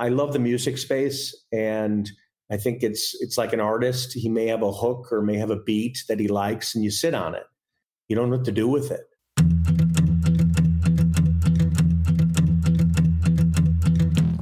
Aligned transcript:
I 0.00 0.08
love 0.08 0.32
the 0.32 0.38
music 0.38 0.78
space 0.78 1.44
and 1.52 2.10
I 2.50 2.56
think 2.56 2.82
it's 2.82 3.14
it's 3.20 3.36
like 3.36 3.52
an 3.52 3.60
artist. 3.60 4.14
He 4.14 4.30
may 4.30 4.46
have 4.46 4.62
a 4.62 4.72
hook 4.72 5.12
or 5.12 5.20
may 5.20 5.36
have 5.36 5.50
a 5.50 5.60
beat 5.60 6.04
that 6.08 6.18
he 6.18 6.26
likes 6.26 6.74
and 6.74 6.82
you 6.82 6.90
sit 6.90 7.12
on 7.12 7.34
it. 7.34 7.42
You 8.08 8.16
don't 8.16 8.30
know 8.30 8.38
what 8.38 8.46
to 8.46 8.50
do 8.50 8.66
with 8.66 8.90
it. 8.90 9.02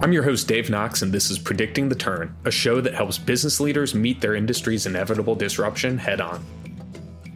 I'm 0.00 0.12
your 0.12 0.22
host, 0.22 0.46
Dave 0.46 0.70
Knox, 0.70 1.02
and 1.02 1.12
this 1.12 1.28
is 1.28 1.40
Predicting 1.40 1.88
the 1.88 1.96
Turn, 1.96 2.36
a 2.44 2.52
show 2.52 2.80
that 2.80 2.94
helps 2.94 3.18
business 3.18 3.58
leaders 3.58 3.96
meet 3.96 4.20
their 4.20 4.36
industry's 4.36 4.86
inevitable 4.86 5.34
disruption 5.34 5.98
head 5.98 6.20
on. 6.20 6.46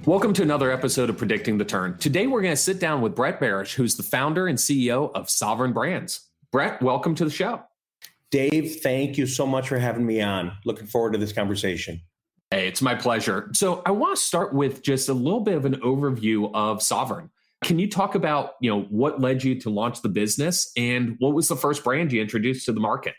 Welcome 0.06 0.32
to 0.34 0.42
another 0.42 0.70
episode 0.70 1.10
of 1.10 1.18
Predicting 1.18 1.58
the 1.58 1.64
Turn. 1.64 1.98
Today, 1.98 2.28
we're 2.28 2.42
going 2.42 2.54
to 2.54 2.56
sit 2.56 2.78
down 2.78 3.00
with 3.00 3.16
Brett 3.16 3.40
Berish, 3.40 3.74
who's 3.74 3.96
the 3.96 4.04
founder 4.04 4.46
and 4.46 4.56
CEO 4.56 5.10
of 5.12 5.28
Sovereign 5.28 5.72
Brands. 5.72 6.28
Brett, 6.52 6.80
welcome 6.80 7.16
to 7.16 7.24
the 7.24 7.30
show. 7.32 7.64
Dave, 8.32 8.80
thank 8.82 9.18
you 9.18 9.26
so 9.26 9.46
much 9.46 9.68
for 9.68 9.78
having 9.78 10.06
me 10.06 10.22
on. 10.22 10.52
Looking 10.64 10.86
forward 10.86 11.12
to 11.12 11.18
this 11.18 11.32
conversation. 11.32 12.00
Hey, 12.50 12.66
it's 12.66 12.82
my 12.82 12.94
pleasure. 12.94 13.50
So, 13.52 13.82
I 13.86 13.92
want 13.92 14.16
to 14.16 14.22
start 14.22 14.54
with 14.54 14.82
just 14.82 15.08
a 15.08 15.14
little 15.14 15.40
bit 15.40 15.54
of 15.54 15.66
an 15.66 15.76
overview 15.76 16.50
of 16.54 16.82
Sovereign. 16.82 17.30
Can 17.62 17.78
you 17.78 17.88
talk 17.88 18.14
about, 18.14 18.54
you 18.60 18.70
know, 18.70 18.82
what 18.90 19.20
led 19.20 19.44
you 19.44 19.60
to 19.60 19.70
launch 19.70 20.02
the 20.02 20.08
business 20.08 20.72
and 20.76 21.16
what 21.18 21.34
was 21.34 21.46
the 21.46 21.56
first 21.56 21.84
brand 21.84 22.10
you 22.10 22.20
introduced 22.20 22.66
to 22.66 22.72
the 22.72 22.80
market? 22.80 23.14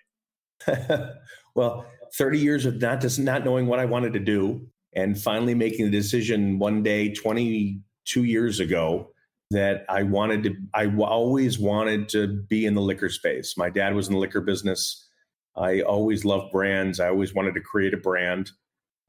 well, 1.56 1.86
30 2.18 2.40
years 2.40 2.66
of 2.66 2.82
not 2.82 3.00
just 3.00 3.20
not 3.20 3.46
knowing 3.46 3.68
what 3.68 3.80
I 3.80 3.86
wanted 3.86 4.14
to 4.14 4.20
do 4.20 4.68
and 4.96 5.20
finally 5.20 5.54
making 5.54 5.86
the 5.86 5.92
decision 5.92 6.60
one 6.60 6.84
day 6.84 7.14
22 7.14 8.24
years 8.24 8.60
ago 8.60 9.13
that 9.54 9.86
I 9.90 10.04
wanted 10.04 10.44
to 10.44 10.56
I 10.74 10.88
always 10.88 11.58
wanted 11.58 12.10
to 12.10 12.28
be 12.28 12.66
in 12.66 12.74
the 12.76 12.82
liquor 12.82 13.10
space. 13.10 13.56
My 13.58 13.70
dad 13.70 13.96
was 13.96 14.08
in 14.08 14.14
the 14.14 14.20
liquor 14.20 14.42
business. 14.42 15.08
I 15.56 15.82
always 15.82 16.26
loved 16.26 16.52
brands. 16.52 17.00
I 17.00 17.10
always 17.10 17.34
wanted 17.34 17.54
to 17.56 17.62
create 17.62 17.94
a 17.94 17.98
brand 17.98 18.52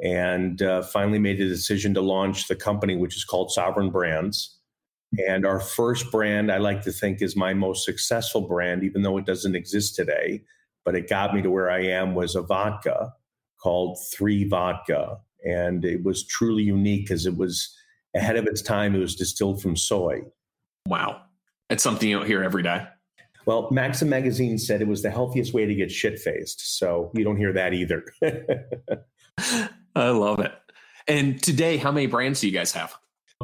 and 0.03 0.61
uh, 0.61 0.83
finally 0.83 1.19
made 1.19 1.39
the 1.39 1.49
decision 1.49 1.95
to 1.95 2.01
launch 2.01 2.49
the 2.49 2.57
company 2.57 2.97
which 2.97 3.17
is 3.17 3.25
called 3.25 3.51
Sovereign 3.51 3.91
Brands 3.91 4.59
and 5.19 5.47
our 5.47 5.61
first 5.61 6.11
brand, 6.11 6.51
I 6.51 6.59
like 6.59 6.83
to 6.83 6.93
think, 6.93 7.23
is 7.23 7.37
my 7.37 7.55
most 7.55 7.85
successful 7.85 8.43
brand, 8.43 8.83
even 8.83 9.03
though 9.03 9.19
it 9.19 9.27
doesn't 9.27 9.55
exist 9.55 9.95
today. 9.95 10.43
But 10.85 10.95
it 10.95 11.09
got 11.09 11.35
me 11.35 11.43
to 11.43 11.51
where 11.51 11.71
I 11.71 11.83
am 11.85 12.15
was 12.15 12.35
a 12.35 12.43
vodka 12.43 13.13
called 13.61 13.99
Three 14.13 14.47
Vodka. 14.47 15.19
And 15.45 15.85
it 15.85 16.03
was 16.05 16.27
truly 16.27 16.63
unique 16.63 17.07
because 17.07 17.27
it 17.27 17.37
was 17.37 17.75
ahead 18.15 18.37
of 18.37 18.47
its 18.47 18.63
time. 18.63 18.95
It 18.95 18.99
was 18.99 19.15
distilled 19.15 19.61
from 19.63 19.77
soy. 19.77 20.23
Wow. 20.87 21.23
It's 21.71 21.83
something 21.83 22.09
you 22.09 22.19
don't 22.19 22.27
hear 22.27 22.43
every 22.43 22.63
day. 22.63 22.87
Well, 23.47 23.69
Maxim 23.71 24.09
magazine 24.09 24.59
said 24.59 24.81
it 24.81 24.89
was 24.89 25.03
the 25.03 25.11
healthiest 25.11 25.53
way 25.53 25.67
to 25.67 25.75
get 25.75 25.91
shit 25.91 26.19
faced. 26.19 26.79
So 26.79 27.11
you 27.15 27.25
don't 27.25 27.37
hear 27.37 27.53
that 27.53 27.75
either. 27.75 28.05
I 29.97 30.09
love 30.11 30.41
it. 30.41 30.53
And 31.07 31.43
today, 31.43 31.77
how 31.77 31.93
many 31.93 32.07
brands 32.07 32.41
do 32.41 32.49
you 32.49 32.53
guys 32.53 32.73
have? 32.73 32.95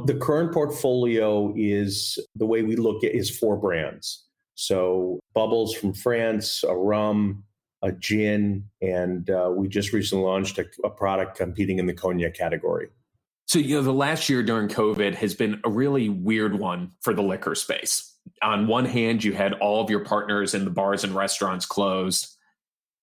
The 0.07 0.15
current 0.15 0.53
portfolio 0.55 1.53
is 1.57 2.19
the 2.35 2.47
way 2.47 2.63
we 2.63 2.77
look 2.77 3.05
at 3.05 3.13
is 3.13 3.37
four 3.37 3.57
brands. 3.57 4.25
So 4.55 5.21
bubbles 5.35 5.75
from 5.75 5.93
France, 5.93 6.65
a 6.65 6.75
rum, 6.75 7.45
a 7.83 7.93
gin, 7.93 8.65
and 8.81 9.29
uh, 9.29 9.51
we 9.55 9.69
just 9.69 9.93
recently 9.93 10.25
launched 10.25 10.59
a, 10.59 10.67
a 10.85 10.91
product 10.91 11.37
competing 11.37 11.79
in 11.79 11.87
the 11.87 11.95
cognac 11.95 12.35
category. 12.35 12.89
So, 13.51 13.59
you 13.59 13.75
know, 13.75 13.83
the 13.83 13.93
last 13.93 14.29
year 14.29 14.45
during 14.45 14.69
COVID 14.69 15.17
has 15.17 15.35
been 15.35 15.61
a 15.65 15.69
really 15.69 16.09
weird 16.09 16.57
one 16.57 16.93
for 17.01 17.13
the 17.13 17.23
liquor 17.23 17.57
space. 17.57 18.15
On 18.43 18.69
one 18.69 18.85
hand, 18.85 19.25
you 19.25 19.33
had 19.33 19.55
all 19.55 19.83
of 19.83 19.91
your 19.91 20.05
partners 20.05 20.55
in 20.55 20.65
the 20.65 20.71
bars 20.71 21.03
and 21.03 21.17
restaurants 21.17 21.67
closed. 21.67 22.29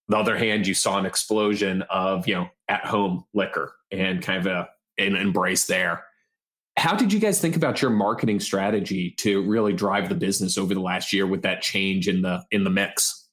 The 0.08 0.16
other 0.16 0.38
hand, 0.38 0.66
you 0.66 0.74
saw 0.74 0.98
an 0.98 1.06
explosion 1.06 1.82
of, 1.90 2.30
you 2.30 2.36
know, 2.36 2.48
at 2.70 2.86
home 2.86 3.26
liquor 3.34 3.74
and 3.92 4.22
kind 4.22 4.40
of 4.40 4.46
a, 4.46 4.70
an 4.98 5.18
embrace 5.18 5.66
there. 5.66 6.06
How 6.78 6.96
did 6.96 7.12
you 7.12 7.20
guys 7.20 7.42
think 7.42 7.58
about 7.58 7.82
your 7.82 7.92
marketing 7.92 8.40
strategy 8.40 9.16
to 9.18 9.42
really 9.42 9.74
drive 9.74 10.08
the 10.08 10.16
business 10.16 10.58
over 10.58 10.74
the 10.74 10.80
last 10.80 11.12
year 11.12 11.28
with 11.28 11.42
that 11.42 11.62
change 11.62 12.08
in 12.08 12.22
the 12.22 12.46
in 12.52 12.64
the 12.64 12.70
mix? 12.70 13.28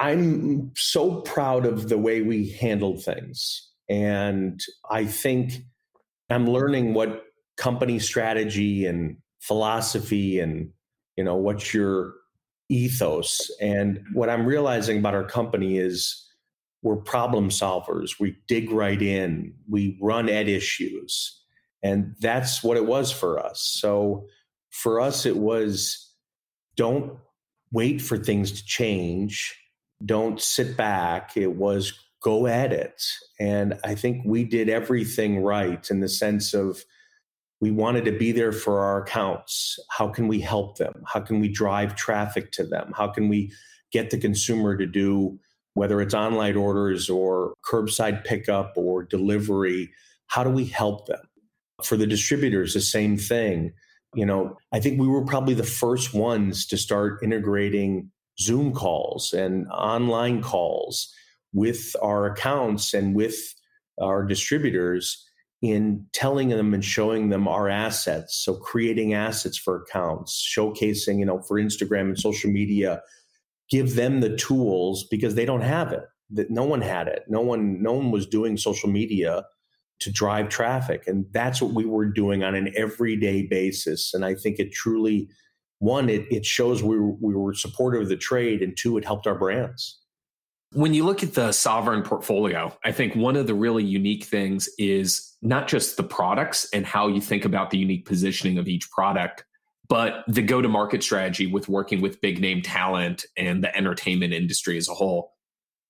I'm 0.00 0.72
so 0.74 1.20
proud 1.20 1.64
of 1.64 1.88
the 1.88 1.98
way 1.98 2.22
we 2.22 2.50
handled 2.50 3.04
things. 3.04 3.70
And 3.88 4.60
I 4.90 5.04
think 5.04 5.52
I'm 6.30 6.48
learning 6.48 6.94
what 6.94 7.24
company 7.56 7.98
strategy 7.98 8.86
and 8.86 9.16
philosophy 9.40 10.40
and 10.40 10.70
you 11.16 11.24
know 11.24 11.36
what's 11.36 11.74
your 11.74 12.14
ethos. 12.68 13.50
And 13.60 14.02
what 14.12 14.30
i'm 14.30 14.46
realizing 14.46 14.98
about 14.98 15.14
our 15.14 15.24
company 15.24 15.78
is 15.78 16.26
we're 16.82 16.96
problem 16.96 17.50
solvers. 17.50 18.18
We 18.18 18.36
dig 18.48 18.70
right 18.70 19.00
in. 19.00 19.54
We 19.68 19.98
run 20.00 20.28
at 20.28 20.48
issues. 20.48 21.42
And 21.82 22.14
that's 22.20 22.62
what 22.62 22.76
it 22.76 22.86
was 22.86 23.10
for 23.10 23.38
us. 23.38 23.60
So 23.60 24.26
for 24.70 25.00
us, 25.00 25.26
it 25.26 25.36
was 25.36 26.14
don't 26.76 27.18
wait 27.72 28.00
for 28.00 28.16
things 28.16 28.52
to 28.52 28.64
change, 28.64 29.54
don't 30.04 30.40
sit 30.40 30.76
back. 30.76 31.36
It 31.36 31.54
was 31.54 31.92
go 32.22 32.46
at 32.46 32.72
it. 32.72 33.02
And 33.38 33.78
I 33.84 33.94
think 33.94 34.22
we 34.24 34.44
did 34.44 34.68
everything 34.68 35.42
right 35.42 35.90
in 35.90 36.00
the 36.00 36.08
sense 36.08 36.52
of 36.54 36.84
we 37.60 37.70
wanted 37.70 38.04
to 38.06 38.12
be 38.12 38.32
there 38.32 38.52
for 38.52 38.80
our 38.80 39.02
accounts. 39.02 39.78
How 39.90 40.08
can 40.08 40.28
we 40.28 40.40
help 40.40 40.78
them? 40.78 41.02
How 41.06 41.20
can 41.20 41.40
we 41.40 41.48
drive 41.48 41.94
traffic 41.94 42.52
to 42.52 42.64
them? 42.64 42.92
How 42.96 43.08
can 43.08 43.28
we 43.28 43.52
get 43.92 44.10
the 44.10 44.18
consumer 44.18 44.76
to 44.76 44.86
do 44.86 45.38
whether 45.74 46.00
it's 46.00 46.14
online 46.14 46.56
orders 46.56 47.08
or 47.08 47.54
curbside 47.64 48.24
pickup 48.24 48.72
or 48.76 49.02
delivery? 49.02 49.90
How 50.26 50.42
do 50.44 50.50
we 50.50 50.64
help 50.64 51.06
them? 51.06 51.20
For 51.84 51.96
the 51.96 52.06
distributors, 52.06 52.74
the 52.74 52.80
same 52.80 53.16
thing. 53.16 53.72
You 54.14 54.26
know, 54.26 54.56
I 54.72 54.80
think 54.80 55.00
we 55.00 55.06
were 55.06 55.24
probably 55.24 55.54
the 55.54 55.62
first 55.62 56.12
ones 56.12 56.66
to 56.66 56.76
start 56.76 57.22
integrating 57.22 58.10
Zoom 58.38 58.72
calls 58.72 59.32
and 59.32 59.66
online 59.68 60.42
calls 60.42 61.14
with 61.52 61.94
our 62.02 62.26
accounts 62.26 62.94
and 62.94 63.14
with 63.14 63.54
our 64.00 64.24
distributors 64.24 65.26
in 65.62 66.06
telling 66.12 66.48
them 66.48 66.72
and 66.72 66.84
showing 66.84 67.28
them 67.28 67.46
our 67.46 67.68
assets. 67.68 68.36
So 68.42 68.54
creating 68.54 69.12
assets 69.14 69.58
for 69.58 69.82
accounts, 69.82 70.42
showcasing, 70.56 71.18
you 71.18 71.26
know, 71.26 71.42
for 71.42 71.60
Instagram 71.60 72.02
and 72.02 72.18
social 72.18 72.50
media, 72.50 73.02
give 73.68 73.94
them 73.94 74.20
the 74.20 74.36
tools 74.36 75.06
because 75.10 75.34
they 75.34 75.44
don't 75.44 75.60
have 75.60 75.92
it. 75.92 76.04
That 76.30 76.50
no 76.50 76.64
one 76.64 76.80
had 76.80 77.08
it. 77.08 77.24
No 77.28 77.40
one, 77.40 77.82
no 77.82 77.92
one 77.92 78.10
was 78.10 78.26
doing 78.26 78.56
social 78.56 78.88
media 78.88 79.44
to 79.98 80.10
drive 80.10 80.48
traffic. 80.48 81.02
And 81.06 81.26
that's 81.32 81.60
what 81.60 81.74
we 81.74 81.84
were 81.84 82.06
doing 82.06 82.42
on 82.42 82.54
an 82.54 82.72
everyday 82.74 83.46
basis. 83.46 84.14
And 84.14 84.24
I 84.24 84.34
think 84.34 84.58
it 84.58 84.72
truly, 84.72 85.28
one, 85.78 86.08
it, 86.08 86.26
it 86.30 86.46
shows 86.46 86.82
we 86.82 86.98
were, 86.98 87.12
we 87.20 87.34
were 87.34 87.52
supportive 87.52 88.02
of 88.02 88.08
the 88.08 88.16
trade, 88.16 88.62
and 88.62 88.74
two, 88.76 88.96
it 88.96 89.04
helped 89.04 89.26
our 89.26 89.38
brands. 89.38 89.99
When 90.72 90.94
you 90.94 91.04
look 91.04 91.22
at 91.22 91.34
the 91.34 91.50
sovereign 91.52 92.02
portfolio, 92.02 92.76
I 92.84 92.92
think 92.92 93.16
one 93.16 93.36
of 93.36 93.46
the 93.46 93.54
really 93.54 93.84
unique 93.84 94.24
things 94.24 94.68
is 94.78 95.36
not 95.42 95.66
just 95.66 95.96
the 95.96 96.04
products 96.04 96.68
and 96.72 96.86
how 96.86 97.08
you 97.08 97.20
think 97.20 97.44
about 97.44 97.70
the 97.70 97.78
unique 97.78 98.06
positioning 98.06 98.56
of 98.56 98.68
each 98.68 98.88
product, 98.90 99.44
but 99.88 100.22
the 100.28 100.42
go 100.42 100.62
to 100.62 100.68
market 100.68 101.02
strategy 101.02 101.48
with 101.48 101.68
working 101.68 102.00
with 102.00 102.20
big 102.20 102.40
name 102.40 102.62
talent 102.62 103.24
and 103.36 103.64
the 103.64 103.76
entertainment 103.76 104.32
industry 104.32 104.76
as 104.76 104.88
a 104.88 104.94
whole. 104.94 105.32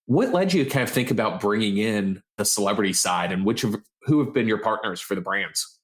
What 0.07 0.33
led 0.33 0.55
you 0.55 0.65
to 0.65 0.71
kind 0.71 0.83
of 0.83 0.91
think 0.91 1.11
about 1.11 1.41
bringing 1.41 1.77
in 1.77 2.23
the 2.39 2.45
celebrity 2.47 2.95
side 2.95 3.33
and 3.33 3.45
which 3.45 3.65
of 3.65 3.77
who 4.05 4.25
have 4.25 4.33
been 4.33 4.49
your 4.49 4.59
partners 4.59 5.01
for 5.01 5.15
the 5.15 5.21
brands? 5.21 5.79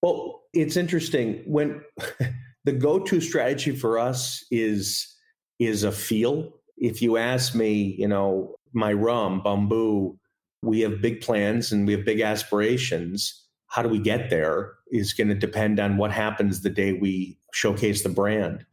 Well, 0.00 0.40
it's 0.54 0.76
interesting 0.76 1.42
when 1.46 1.82
the 2.64 2.72
go-to 2.72 3.20
strategy 3.20 3.72
for 3.72 3.98
us 3.98 4.44
is 4.50 5.14
is 5.58 5.82
a 5.82 5.92
feel. 5.92 6.54
If 6.80 7.02
you 7.02 7.16
ask 7.16 7.54
me, 7.54 7.94
you 7.98 8.08
know, 8.08 8.54
my 8.72 8.92
rum, 8.92 9.42
Bumbu, 9.42 10.16
we 10.62 10.80
have 10.80 11.00
big 11.00 11.20
plans 11.20 11.72
and 11.72 11.86
we 11.86 11.92
have 11.92 12.04
big 12.04 12.20
aspirations. 12.20 13.44
How 13.68 13.82
do 13.82 13.88
we 13.88 13.98
get 13.98 14.30
there 14.30 14.74
is 14.90 15.12
going 15.12 15.28
to 15.28 15.34
depend 15.34 15.78
on 15.80 15.96
what 15.96 16.10
happens 16.10 16.60
the 16.60 16.70
day 16.70 16.92
we 16.92 17.38
showcase 17.52 18.02
the 18.02 18.08
brand. 18.08 18.64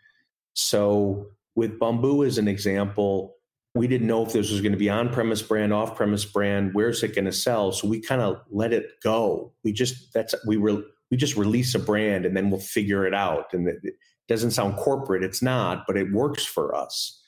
So, 0.54 1.28
with 1.56 1.80
Bumbu 1.80 2.26
as 2.26 2.38
an 2.38 2.48
example, 2.48 3.36
we 3.74 3.88
didn't 3.88 4.08
know 4.08 4.26
if 4.26 4.34
this 4.34 4.52
was 4.52 4.62
going 4.62 4.72
to 4.72 4.78
be 4.78 4.90
on 4.90 5.10
premise 5.10 5.42
brand, 5.42 5.74
off 5.74 5.96
premise 5.96 6.26
brand. 6.26 6.74
Where's 6.74 7.04
it 7.04 7.14
going 7.14 7.26
to 7.26 7.32
sell? 7.32 7.72
So 7.72 7.88
we 7.88 8.00
kind 8.00 8.22
of 8.22 8.42
let 8.50 8.74
it 8.74 9.02
go. 9.04 9.54
We 9.64 9.74
just 9.74 10.14
that's 10.14 10.34
we 10.48 10.56
re, 10.56 10.82
we 11.12 11.18
just 11.18 11.36
release 11.36 11.76
a 11.76 11.80
brand 11.80 12.26
and 12.26 12.36
then 12.36 12.50
we'll 12.50 12.60
figure 12.60 13.06
it 13.06 13.14
out. 13.14 13.54
And 13.54 13.68
it, 13.68 13.80
it 13.84 13.96
doesn't 14.28 14.52
sound 14.52 14.78
corporate. 14.78 15.24
It's 15.24 15.42
not, 15.42 15.84
but 15.88 15.98
it 15.98 16.12
works 16.12 16.46
for 16.46 16.74
us. 16.74 17.22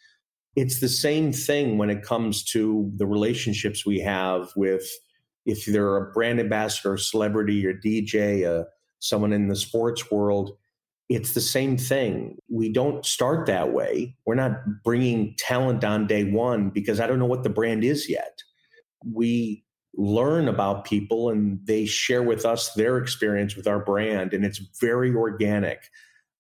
It's 0.58 0.80
the 0.80 0.90
same 0.90 1.32
thing 1.32 1.78
when 1.78 1.92
it 1.92 2.02
comes 2.02 2.44
to 2.46 2.92
the 2.98 3.06
relationships 3.06 3.86
we 3.86 4.00
have 4.00 4.52
with 4.56 4.90
if 5.46 5.66
they're 5.66 5.98
a 5.98 6.12
brand 6.12 6.40
ambassador, 6.40 6.96
a 6.96 7.00
celebrity, 7.00 7.64
or 7.66 7.76
DJ, 7.76 8.44
uh, 8.44 8.66
someone 8.98 9.34
in 9.34 9.50
the 9.50 9.56
sports 9.56 10.10
world. 10.12 10.58
it's 11.10 11.34
the 11.34 11.42
same 11.42 11.78
thing. 11.78 12.38
We 12.50 12.74
don't 12.74 13.06
start 13.06 13.46
that 13.46 13.72
way. 13.72 14.16
We're 14.26 14.36
not 14.36 14.84
bringing 14.84 15.36
talent 15.38 15.84
on 15.84 16.08
day 16.08 16.26
one 16.26 16.70
because 16.72 17.00
I 17.00 17.08
don't 17.08 17.20
know 17.20 17.28
what 17.28 17.44
the 17.44 17.50
brand 17.50 17.86
is 17.86 18.10
yet. 18.10 18.42
We 19.06 19.64
learn 19.96 20.48
about 20.48 20.86
people 20.86 21.30
and 21.30 21.60
they 21.66 21.86
share 21.86 22.24
with 22.24 22.46
us 22.46 22.74
their 22.74 22.98
experience 22.98 23.56
with 23.56 23.68
our 23.68 23.80
brand, 23.80 24.34
and 24.34 24.44
it's 24.44 24.60
very 24.82 25.14
organic. 25.14 25.84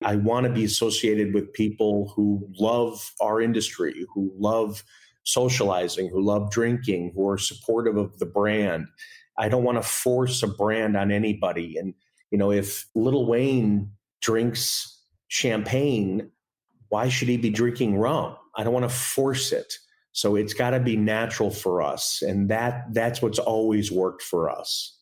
I 0.03 0.15
want 0.15 0.45
to 0.45 0.51
be 0.51 0.63
associated 0.63 1.33
with 1.33 1.53
people 1.53 2.13
who 2.15 2.47
love 2.59 3.13
our 3.19 3.41
industry, 3.41 4.05
who 4.13 4.31
love 4.37 4.83
socializing, 5.23 6.09
who 6.09 6.21
love 6.21 6.51
drinking, 6.51 7.13
who 7.15 7.27
are 7.27 7.37
supportive 7.37 7.97
of 7.97 8.17
the 8.19 8.25
brand. 8.25 8.87
I 9.37 9.49
don't 9.49 9.63
want 9.63 9.81
to 9.81 9.87
force 9.87 10.41
a 10.43 10.47
brand 10.47 10.95
on 10.95 11.11
anybody. 11.11 11.77
And, 11.77 11.93
you 12.31 12.37
know, 12.37 12.51
if 12.51 12.85
Lil 12.95 13.25
Wayne 13.25 13.91
drinks 14.21 15.01
champagne, 15.27 16.31
why 16.89 17.09
should 17.09 17.27
he 17.27 17.37
be 17.37 17.49
drinking 17.49 17.97
rum? 17.97 18.35
I 18.55 18.63
don't 18.63 18.73
want 18.73 18.89
to 18.89 18.95
force 18.95 19.51
it. 19.51 19.73
So 20.13 20.35
it's 20.35 20.53
got 20.53 20.71
to 20.71 20.79
be 20.79 20.95
natural 20.95 21.51
for 21.51 21.81
us. 21.81 22.23
And 22.23 22.49
that 22.49 22.85
that's 22.93 23.21
what's 23.21 23.39
always 23.39 23.91
worked 23.91 24.23
for 24.23 24.49
us. 24.49 24.97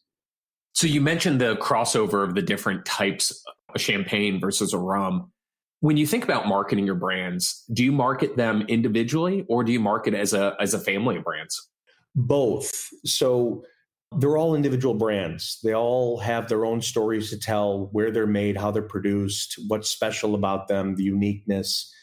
So 0.74 0.88
you 0.88 1.00
mentioned 1.00 1.40
the 1.40 1.56
crossover 1.56 2.24
of 2.24 2.36
the 2.36 2.42
different 2.42 2.86
types 2.86 3.42
of 3.75 3.81
champagne 3.81 4.39
versus 4.39 4.74
a 4.74 4.77
rum. 4.77 5.31
When 5.81 5.98
you 5.98 6.07
think 6.07 6.24
about 6.24 6.48
marketing 6.48 6.86
your 6.86 6.95
brands, 6.95 7.63
do 7.74 7.83
you 7.83 7.92
market 7.92 8.38
them 8.38 8.63
individually 8.68 9.45
or 9.48 9.63
do 9.63 9.72
you 9.72 9.80
market 9.80 10.13
as 10.13 10.33
a 10.33 10.56
as 10.60 10.74
a 10.74 10.80
family 10.80 11.18
of 11.18 11.24
brands? 11.24 11.69
Both. 12.16 12.89
So 13.06 13.63
they're 14.18 14.38
all 14.38 14.56
individual 14.56 14.94
brands. 14.94 15.60
They 15.63 15.75
all 15.75 16.18
have 16.19 16.48
their 16.48 16.66
own 16.66 16.81
stories 16.81 17.30
to 17.31 17.39
tell, 17.39 17.89
where 17.92 18.12
they're 18.12 18.27
made, 18.27 18.56
how 18.56 18.72
they're 18.72 18.81
produced, 18.81 19.60
what's 19.68 19.89
special 19.89 20.36
about 20.36 20.68
them, 20.68 20.95
the 20.95 21.04
uniqueness. 21.04 21.94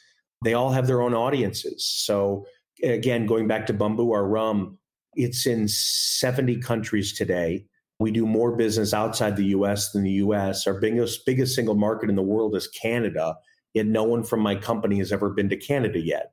They 0.44 0.54
all 0.54 0.70
have 0.70 0.86
their 0.86 1.00
own 1.00 1.14
audiences. 1.14 1.86
So, 1.86 2.46
again, 2.82 3.26
going 3.26 3.48
back 3.48 3.66
to 3.66 3.74
Bumbu, 3.74 4.12
our 4.12 4.26
rum, 4.26 4.78
it's 5.14 5.46
in 5.46 5.68
70 5.68 6.58
countries 6.58 7.12
today. 7.12 7.66
We 8.02 8.10
do 8.10 8.26
more 8.26 8.54
business 8.56 8.92
outside 8.92 9.36
the 9.36 9.46
US 9.46 9.92
than 9.92 10.02
the 10.02 10.10
US. 10.24 10.66
Our 10.66 10.74
biggest, 10.74 11.24
biggest 11.24 11.54
single 11.54 11.74
market 11.74 12.10
in 12.10 12.16
the 12.16 12.22
world 12.22 12.54
is 12.54 12.66
Canada, 12.66 13.36
yet 13.74 13.86
no 13.86 14.02
one 14.04 14.22
from 14.24 14.40
my 14.40 14.56
company 14.56 14.98
has 14.98 15.12
ever 15.12 15.30
been 15.30 15.48
to 15.48 15.56
Canada 15.56 15.98
yet. 15.98 16.32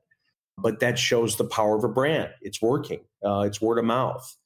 But 0.58 0.80
that 0.80 0.98
shows 0.98 1.36
the 1.36 1.44
power 1.44 1.76
of 1.76 1.84
a 1.84 1.88
brand. 1.88 2.30
It's 2.42 2.60
working, 2.60 3.00
uh, 3.24 3.40
it's 3.40 3.60
word 3.60 3.78
of 3.78 3.84
mouth 3.86 4.36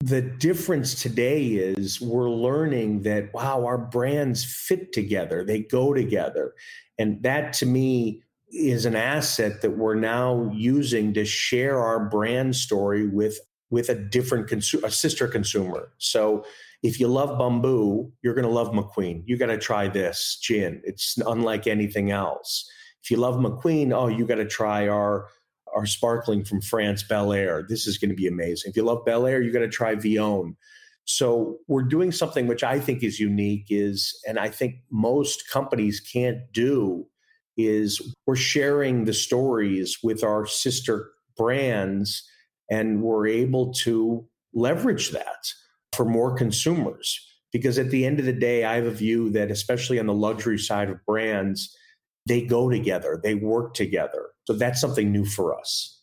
the 0.00 0.22
difference 0.22 1.02
today 1.02 1.44
is 1.54 2.00
we're 2.00 2.30
learning 2.30 3.02
that, 3.02 3.34
wow, 3.34 3.64
our 3.64 3.78
brands 3.78 4.44
fit 4.44 4.92
together, 4.92 5.44
they 5.44 5.60
go 5.60 5.92
together. 5.92 6.54
And 6.98 7.22
that 7.24 7.52
to 7.54 7.66
me 7.66 8.22
is 8.50 8.86
an 8.86 8.96
asset 8.96 9.60
that 9.62 9.72
we're 9.76 9.96
now 9.96 10.50
using 10.54 11.12
to 11.14 11.24
share 11.24 11.78
our 11.78 12.08
brand 12.08 12.54
story 12.54 13.06
with 13.06 13.38
with 13.70 13.88
a 13.88 13.94
different 13.94 14.48
consumer, 14.48 14.86
a 14.86 14.90
sister 14.90 15.28
consumer. 15.28 15.92
So 15.98 16.44
if 16.82 16.98
you 17.00 17.08
love 17.08 17.38
Bumbu, 17.38 18.10
you're 18.22 18.34
going 18.34 18.46
to 18.46 18.52
love 18.52 18.68
McQueen. 18.68 19.22
You 19.26 19.36
got 19.36 19.46
to 19.46 19.58
try 19.58 19.88
this 19.88 20.38
gin. 20.40 20.80
It's 20.84 21.18
unlike 21.18 21.66
anything 21.66 22.10
else. 22.10 22.70
If 23.02 23.10
you 23.10 23.16
love 23.16 23.36
McQueen, 23.36 23.92
oh, 23.92 24.08
you 24.08 24.26
got 24.26 24.36
to 24.36 24.46
try 24.46 24.88
our 24.88 25.28
our 25.74 25.84
sparkling 25.84 26.44
from 26.44 26.62
France, 26.62 27.04
Belaire. 27.08 27.68
This 27.68 27.86
is 27.86 27.98
going 27.98 28.08
to 28.08 28.16
be 28.16 28.26
amazing. 28.26 28.70
If 28.70 28.76
you 28.76 28.84
love 28.84 29.04
Belaire, 29.04 29.44
you 29.44 29.52
got 29.52 29.58
to 29.60 29.68
try 29.68 29.94
Villon. 29.94 30.56
So 31.04 31.58
we're 31.68 31.82
doing 31.82 32.12
something 32.12 32.46
which 32.46 32.64
I 32.64 32.80
think 32.80 33.02
is 33.02 33.20
unique 33.20 33.66
is, 33.70 34.18
and 34.26 34.38
I 34.38 34.48
think 34.48 34.76
most 34.90 35.48
companies 35.50 36.00
can't 36.00 36.38
do, 36.52 37.06
is 37.56 38.14
we're 38.26 38.36
sharing 38.36 39.04
the 39.04 39.14
stories 39.14 39.98
with 40.02 40.22
our 40.22 40.46
sister 40.46 41.10
brands, 41.36 42.28
and 42.70 43.02
we're 43.02 43.26
able 43.26 43.72
to 43.72 44.26
leverage 44.54 45.10
that 45.10 45.52
for 45.92 46.04
more 46.04 46.34
consumers. 46.36 47.24
Because 47.52 47.78
at 47.78 47.90
the 47.90 48.04
end 48.04 48.20
of 48.20 48.26
the 48.26 48.32
day, 48.32 48.64
I 48.64 48.74
have 48.74 48.84
a 48.86 48.90
view 48.90 49.30
that, 49.30 49.50
especially 49.50 49.98
on 49.98 50.06
the 50.06 50.14
luxury 50.14 50.58
side 50.58 50.90
of 50.90 51.04
brands, 51.06 51.74
they 52.26 52.42
go 52.42 52.68
together, 52.68 53.18
they 53.22 53.34
work 53.34 53.72
together. 53.74 54.26
So 54.46 54.52
that's 54.52 54.80
something 54.80 55.10
new 55.10 55.24
for 55.24 55.58
us. 55.58 55.98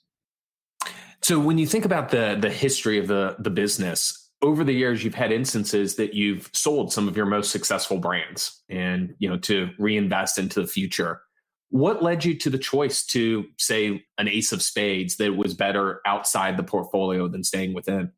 So 1.21 1.39
when 1.39 1.57
you 1.57 1.65
think 1.65 1.85
about 1.85 2.09
the 2.09 2.37
the 2.39 2.49
history 2.49 2.99
of 2.99 3.07
the 3.07 3.35
the 3.39 3.49
business, 3.49 4.29
over 4.41 4.63
the 4.63 4.73
years 4.73 5.03
you've 5.03 5.15
had 5.15 5.31
instances 5.31 5.95
that 5.95 6.13
you've 6.13 6.49
sold 6.53 6.93
some 6.93 7.07
of 7.07 7.17
your 7.17 7.25
most 7.25 7.51
successful 7.51 7.97
brands 7.97 8.61
and 8.69 9.15
you 9.19 9.29
know 9.29 9.37
to 9.39 9.69
reinvest 9.79 10.37
into 10.37 10.61
the 10.61 10.67
future. 10.67 11.21
What 11.69 12.03
led 12.03 12.23
you 12.23 12.35
to 12.35 12.49
the 12.49 12.57
choice 12.57 13.05
to 13.07 13.45
say 13.57 14.05
an 14.17 14.27
ace 14.27 14.51
of 14.51 14.61
spades 14.61 15.17
that 15.17 15.35
was 15.35 15.53
better 15.53 16.01
outside 16.05 16.57
the 16.57 16.63
portfolio 16.63 17.27
than 17.27 17.43
staying 17.43 17.73
within? 17.73 18.11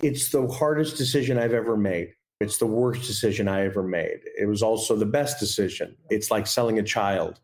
It's 0.00 0.30
the 0.30 0.46
hardest 0.48 0.96
decision 0.96 1.38
I've 1.38 1.52
ever 1.52 1.76
made. 1.76 2.14
It's 2.40 2.58
the 2.58 2.66
worst 2.66 3.06
decision 3.06 3.48
I 3.48 3.64
ever 3.64 3.82
made. 3.82 4.20
It 4.38 4.48
was 4.48 4.62
also 4.62 4.96
the 4.96 5.06
best 5.06 5.38
decision. 5.38 5.96
It's 6.10 6.30
like 6.30 6.46
selling 6.46 6.78
a 6.78 6.82
child. 6.82 7.38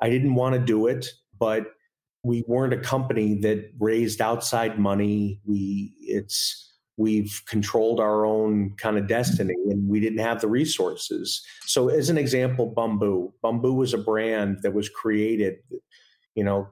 I 0.00 0.10
didn't 0.10 0.34
want 0.34 0.54
to 0.54 0.60
do 0.60 0.88
it, 0.88 1.06
but 1.38 1.68
we 2.22 2.44
weren't 2.46 2.74
a 2.74 2.78
company 2.78 3.40
that 3.40 3.70
raised 3.78 4.20
outside 4.20 4.78
money. 4.78 5.40
We 5.46 5.94
it's 6.00 6.74
we've 6.96 7.42
controlled 7.46 8.00
our 8.00 8.24
own 8.24 8.74
kind 8.78 8.96
of 8.96 9.06
destiny 9.06 9.54
and 9.68 9.88
we 9.88 10.00
didn't 10.00 10.18
have 10.18 10.40
the 10.40 10.48
resources. 10.48 11.44
So 11.66 11.88
as 11.88 12.08
an 12.08 12.16
example, 12.16 12.72
Bumbu. 12.74 13.32
Bumbu 13.44 13.74
was 13.74 13.92
a 13.92 13.98
brand 13.98 14.58
that 14.62 14.72
was 14.72 14.88
created, 14.88 15.58
you 16.34 16.44
know, 16.44 16.68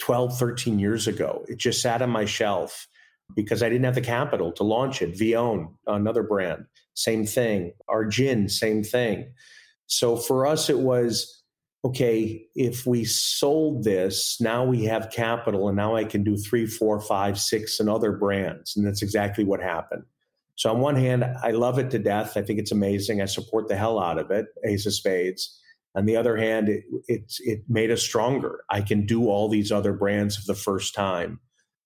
12, 0.00 0.36
13 0.36 0.78
years 0.80 1.06
ago. 1.06 1.44
It 1.48 1.58
just 1.58 1.80
sat 1.80 2.02
on 2.02 2.10
my 2.10 2.24
shelf 2.24 2.88
because 3.36 3.62
I 3.62 3.68
didn't 3.68 3.84
have 3.84 3.94
the 3.94 4.00
capital 4.00 4.50
to 4.52 4.64
launch 4.64 5.00
it. 5.00 5.16
Villon, 5.16 5.68
another 5.86 6.24
brand, 6.24 6.66
same 6.94 7.24
thing. 7.24 7.72
Our 7.88 8.04
gin, 8.04 8.48
same 8.48 8.82
thing. 8.82 9.32
So 9.86 10.16
for 10.16 10.46
us, 10.46 10.68
it 10.68 10.80
was 10.80 11.41
okay, 11.84 12.46
if 12.54 12.86
we 12.86 13.04
sold 13.04 13.84
this, 13.84 14.40
now 14.40 14.64
we 14.64 14.84
have 14.84 15.10
capital 15.10 15.68
and 15.68 15.76
now 15.76 15.96
I 15.96 16.04
can 16.04 16.22
do 16.22 16.36
three, 16.36 16.66
four, 16.66 17.00
five, 17.00 17.38
six, 17.40 17.80
and 17.80 17.90
other 17.90 18.12
brands. 18.12 18.76
And 18.76 18.86
that's 18.86 19.02
exactly 19.02 19.44
what 19.44 19.60
happened. 19.60 20.04
So, 20.54 20.70
on 20.70 20.80
one 20.80 20.96
hand, 20.96 21.24
I 21.42 21.50
love 21.50 21.78
it 21.78 21.90
to 21.90 21.98
death. 21.98 22.36
I 22.36 22.42
think 22.42 22.58
it's 22.58 22.72
amazing. 22.72 23.20
I 23.20 23.24
support 23.24 23.68
the 23.68 23.76
hell 23.76 23.98
out 23.98 24.18
of 24.18 24.30
it, 24.30 24.46
Ace 24.64 24.86
of 24.86 24.94
Spades. 24.94 25.58
On 25.94 26.06
the 26.06 26.16
other 26.16 26.36
hand, 26.36 26.68
it, 26.68 26.84
it, 27.08 27.34
it 27.40 27.62
made 27.68 27.90
us 27.90 28.02
stronger. 28.02 28.62
I 28.70 28.80
can 28.80 29.04
do 29.04 29.28
all 29.28 29.48
these 29.48 29.72
other 29.72 29.92
brands 29.92 30.36
for 30.36 30.46
the 30.46 30.58
first 30.58 30.94
time. 30.94 31.40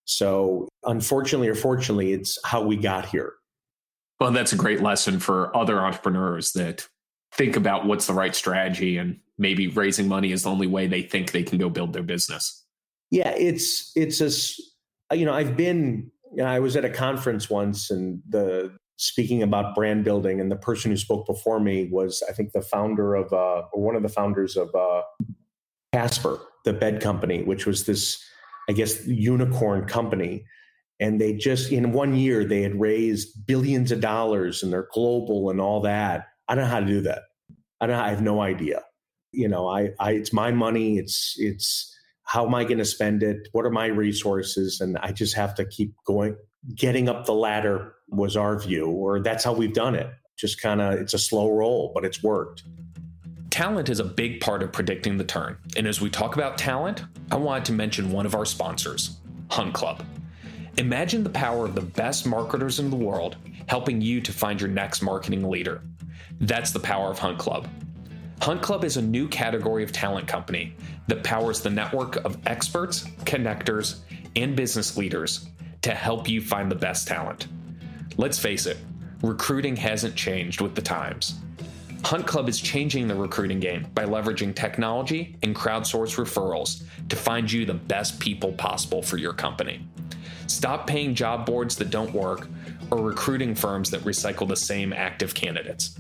So, 0.05 0.69
unfortunately 0.85 1.49
or 1.49 1.55
fortunately, 1.55 2.13
it's 2.13 2.39
how 2.45 2.63
we 2.63 2.77
got 2.77 3.07
here. 3.07 3.35
Well, 4.21 4.33
that's 4.33 4.53
a 4.53 4.57
great 4.57 4.83
lesson 4.83 5.21
for 5.21 5.57
other 5.57 5.81
entrepreneurs 5.81 6.53
that 6.53 6.87
think 7.33 7.57
about 7.57 7.87
what's 7.87 8.07
the 8.07 8.15
right 8.15 8.35
strategy 8.35 8.99
and 8.99 9.19
maybe 9.39 9.69
raising 9.69 10.09
money 10.09 10.33
is 10.33 10.43
the 10.43 10.51
only 10.51 10.67
way 10.67 10.87
they 10.87 11.03
think 11.03 11.33
they 11.33 11.43
can 11.43 11.59
go 11.59 11.69
build 11.69 11.93
their 11.93 12.03
business. 12.03 12.65
Yeah, 13.11 13.31
it's 13.31 13.93
it's 13.95 14.21
a 14.21 15.17
you 15.17 15.25
know 15.25 15.35
I've 15.35 15.57
been 15.57 16.11
you 16.33 16.43
know, 16.43 16.47
I 16.47 16.59
was 16.59 16.77
at 16.77 16.85
a 16.85 16.91
conference 16.91 17.49
once 17.49 17.91
and 17.91 18.21
the 18.29 18.77
speaking 18.99 19.43
about 19.43 19.75
brand 19.75 20.05
building 20.05 20.41
and 20.41 20.51
the 20.51 20.57
person 20.57 20.91
who 20.91 20.97
spoke 20.97 21.27
before 21.27 21.61
me 21.61 21.89
was 21.91 22.23
I 22.29 22.33
think 22.33 22.53
the 22.53 22.63
founder 22.63 23.15
of 23.15 23.33
uh, 23.33 23.63
or 23.73 23.83
one 23.83 23.95
of 23.95 24.03
the 24.03 24.09
founders 24.09 24.57
of 24.57 24.75
uh, 24.75 25.03
Casper, 25.93 26.39
the 26.65 26.73
bed 26.73 27.01
company, 27.01 27.43
which 27.43 27.67
was 27.67 27.87
this 27.87 28.23
I 28.69 28.73
guess 28.73 29.07
unicorn 29.07 29.87
company. 29.87 30.45
And 30.99 31.21
they 31.21 31.35
just 31.35 31.71
in 31.71 31.93
one 31.93 32.17
year 32.17 32.45
they 32.45 32.63
had 32.63 32.81
raised 32.81 33.47
billions 33.47 33.93
of 33.93 34.01
dollars 34.01 34.63
and 34.63 34.73
they're 34.73 34.89
global 34.93 35.51
and 35.51 35.61
all 35.61 35.83
that. 35.83 36.27
I 36.49 36.55
don't 36.55 36.65
know 36.65 36.71
how 36.71 36.81
to 36.81 36.87
do 36.87 37.01
that. 37.03 37.23
I 37.81 37.87
don't. 37.87 37.97
I 37.97 38.09
have 38.09 38.23
no 38.23 38.41
idea 38.41 38.83
you 39.37 39.49
know, 39.49 39.69
I, 39.69 39.91
I 40.01 40.13
it's 40.13 40.33
my 40.33 40.51
money. 40.51 40.99
It's 40.99 41.37
it's 41.39 41.95
how 42.25 42.45
am 42.47 42.55
I 42.55 42.65
going 42.65 42.79
to 42.79 42.85
spend 42.85 43.23
it? 43.23 43.49
What 43.53 43.65
are 43.65 43.71
my 43.71 43.87
resources? 43.87 44.81
And 44.81 44.99
I 44.99 45.13
just 45.13 45.37
have 45.37 45.55
to 45.57 45.65
keep 45.65 45.95
going. 46.05 46.37
Getting 46.75 47.09
up 47.09 47.25
the 47.27 47.35
ladder 47.35 47.95
was 48.09 48.37
our 48.37 48.59
view, 48.59 48.87
or 48.87 49.21
that's 49.21 49.45
how 49.45 49.53
we've 49.53 49.73
done 49.73 49.95
it. 49.95 50.09
Just 50.37 50.61
kind 50.61 50.81
of, 50.81 50.95
it's 50.95 51.15
a 51.15 51.19
slow 51.19 51.53
roll, 51.53 51.93
but 51.95 52.05
it's 52.05 52.23
worked. 52.23 52.65
Talent 53.51 53.89
is 53.89 54.01
a 54.01 54.05
big 54.05 54.41
part 54.41 54.63
of 54.63 54.73
predicting 54.73 55.17
the 55.17 55.25
turn. 55.25 55.57
And 55.77 55.87
as 55.87 56.01
we 56.01 56.11
talk 56.11 56.35
about 56.35 56.59
talent, 56.59 57.05
I 57.31 57.37
wanted 57.37 57.67
to 57.67 57.73
mention 57.73 58.11
one 58.11 58.27
of 58.27 58.35
our 58.35 58.45
sponsors, 58.45 59.19
Hunt 59.51 59.73
Club. 59.73 60.05
Imagine 60.79 61.23
the 61.23 61.31
power 61.31 61.65
of 61.65 61.75
the 61.75 61.81
best 61.81 62.27
marketers 62.27 62.81
in 62.81 62.91
the 62.91 62.97
world 62.97 63.37
helping 63.69 64.01
you 64.01 64.21
to 64.21 64.33
find 64.33 64.61
your 64.61 64.69
next 64.69 65.01
marketing 65.01 65.49
leader. 65.49 65.81
That's 66.41 66.73
the 66.73 66.81
power 66.81 67.11
of 67.11 67.19
Hunt 67.19 67.39
Club. 67.39 67.69
Hunt 68.41 68.63
Club 68.63 68.85
is 68.85 68.97
a 68.97 69.03
new 69.03 69.27
category 69.29 69.83
of 69.83 69.93
talent 69.93 70.29
company 70.29 70.75
that 71.09 71.25
powers 71.25 71.61
the 71.61 71.71
network 71.71 72.17
of 72.25 72.39
experts, 72.47 73.05
connectors, 73.25 74.01
and 74.37 74.55
business 74.55 74.97
leaders 74.97 75.49
to 75.83 75.93
help 75.93 76.29
you 76.29 76.41
find 76.41 76.71
the 76.71 76.77
best 76.77 77.09
talent. 77.09 77.49
Let's 78.17 78.39
face 78.39 78.67
it, 78.67 78.77
recruiting 79.23 79.77
hasn't 79.77 80.15
changed 80.15 80.61
with 80.61 80.75
the 80.75 80.83
times. 80.83 81.37
Hunt 82.05 82.27
Club 82.27 82.49
is 82.49 82.61
changing 82.61 83.09
the 83.09 83.15
recruiting 83.17 83.59
game 83.59 83.87
by 83.95 84.05
leveraging 84.05 84.55
technology 84.55 85.37
and 85.43 85.57
crowdsource 85.57 86.17
referrals 86.17 86.85
to 87.09 87.17
find 87.17 87.51
you 87.51 87.65
the 87.65 87.75
best 87.75 88.21
people 88.21 88.53
possible 88.53 89.03
for 89.03 89.17
your 89.17 89.33
company. 89.33 89.85
Stop 90.47 90.87
paying 90.87 91.15
job 91.15 91.47
boards 91.47 91.75
that 91.77 91.91
don't 91.91 92.13
work 92.13 92.47
or 92.93 93.03
recruiting 93.03 93.55
firms 93.55 93.91
that 93.91 94.03
recycle 94.03 94.47
the 94.47 94.55
same 94.55 94.93
active 94.93 95.35
candidates. 95.35 95.99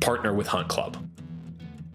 Partner 0.00 0.34
with 0.34 0.48
Hunt 0.48 0.68
Club. 0.68 0.98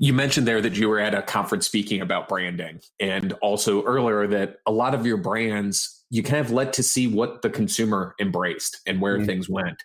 You 0.04 0.12
mentioned 0.12 0.46
there 0.46 0.60
that 0.60 0.76
you 0.76 0.90
were 0.90 1.00
at 1.00 1.14
a 1.14 1.22
conference 1.22 1.66
speaking 1.66 2.02
about 2.02 2.28
branding, 2.28 2.82
and 3.00 3.32
also 3.42 3.86
earlier 3.86 4.28
that 4.28 4.58
a 4.66 4.72
lot 4.72 4.94
of 4.94 5.06
your 5.06 5.16
brands 5.16 6.04
you 6.10 6.22
kind 6.22 6.46
of 6.46 6.52
let 6.52 6.74
to 6.74 6.84
see 6.84 7.08
what 7.08 7.42
the 7.42 7.50
consumer 7.50 8.14
embraced 8.20 8.82
and 8.86 9.00
where 9.00 9.16
mm-hmm. 9.16 9.28
things 9.28 9.48
went. 9.48 9.82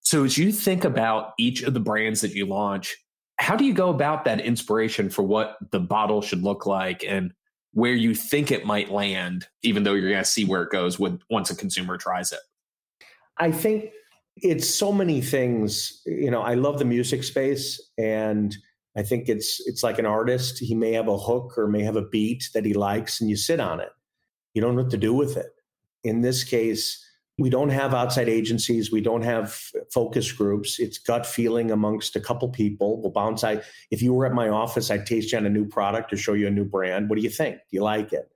So, 0.00 0.22
as 0.22 0.38
you 0.38 0.52
think 0.52 0.84
about 0.84 1.32
each 1.40 1.64
of 1.64 1.74
the 1.74 1.80
brands 1.80 2.20
that 2.20 2.34
you 2.34 2.46
launch, 2.46 2.96
how 3.40 3.56
do 3.56 3.64
you 3.64 3.74
go 3.74 3.90
about 3.90 4.24
that 4.26 4.40
inspiration 4.40 5.10
for 5.10 5.24
what 5.24 5.56
the 5.72 5.80
bottle 5.80 6.22
should 6.22 6.44
look 6.44 6.64
like 6.64 7.02
and 7.02 7.32
where 7.72 7.94
you 7.94 8.14
think 8.14 8.52
it 8.52 8.64
might 8.64 8.92
land, 8.92 9.48
even 9.64 9.82
though 9.82 9.94
you're 9.94 10.08
going 10.08 10.22
to 10.22 10.30
see 10.30 10.44
where 10.44 10.62
it 10.62 10.70
goes 10.70 11.00
with, 11.00 11.20
once 11.30 11.50
a 11.50 11.56
consumer 11.56 11.96
tries 11.96 12.30
it? 12.30 12.38
I 13.38 13.50
think 13.50 13.90
it's 14.36 14.72
so 14.72 14.92
many 14.92 15.20
things. 15.20 16.00
You 16.06 16.30
know, 16.30 16.42
I 16.42 16.54
love 16.54 16.78
the 16.78 16.84
music 16.84 17.24
space 17.24 17.82
and 17.98 18.56
I 18.96 19.02
think 19.02 19.28
it's 19.28 19.60
it's 19.66 19.82
like 19.82 19.98
an 19.98 20.06
artist. 20.06 20.58
He 20.58 20.74
may 20.74 20.92
have 20.92 21.08
a 21.08 21.18
hook 21.18 21.56
or 21.56 21.68
may 21.68 21.82
have 21.82 21.96
a 21.96 22.06
beat 22.06 22.48
that 22.54 22.64
he 22.64 22.74
likes 22.74 23.20
and 23.20 23.30
you 23.30 23.36
sit 23.36 23.60
on 23.60 23.80
it. 23.80 23.90
You 24.54 24.62
don't 24.62 24.76
know 24.76 24.82
what 24.82 24.90
to 24.90 24.96
do 24.96 25.14
with 25.14 25.36
it. 25.36 25.50
In 26.04 26.22
this 26.22 26.42
case, 26.42 27.04
we 27.38 27.50
don't 27.50 27.68
have 27.68 27.94
outside 27.94 28.28
agencies. 28.28 28.90
We 28.90 29.00
don't 29.00 29.22
have 29.22 29.52
focus 29.92 30.32
groups. 30.32 30.80
It's 30.80 30.98
gut 30.98 31.24
feeling 31.24 31.70
amongst 31.70 32.16
a 32.16 32.20
couple 32.20 32.48
people. 32.48 33.00
We'll 33.00 33.12
bounce. 33.12 33.44
I, 33.44 33.62
if 33.92 34.02
you 34.02 34.12
were 34.12 34.26
at 34.26 34.32
my 34.32 34.48
office, 34.48 34.90
I'd 34.90 35.06
taste 35.06 35.30
you 35.30 35.38
on 35.38 35.46
a 35.46 35.50
new 35.50 35.64
product 35.64 36.12
or 36.12 36.16
show 36.16 36.32
you 36.32 36.48
a 36.48 36.50
new 36.50 36.64
brand. 36.64 37.08
What 37.08 37.16
do 37.16 37.22
you 37.22 37.30
think? 37.30 37.56
Do 37.56 37.76
you 37.76 37.82
like 37.82 38.12
it? 38.12 38.28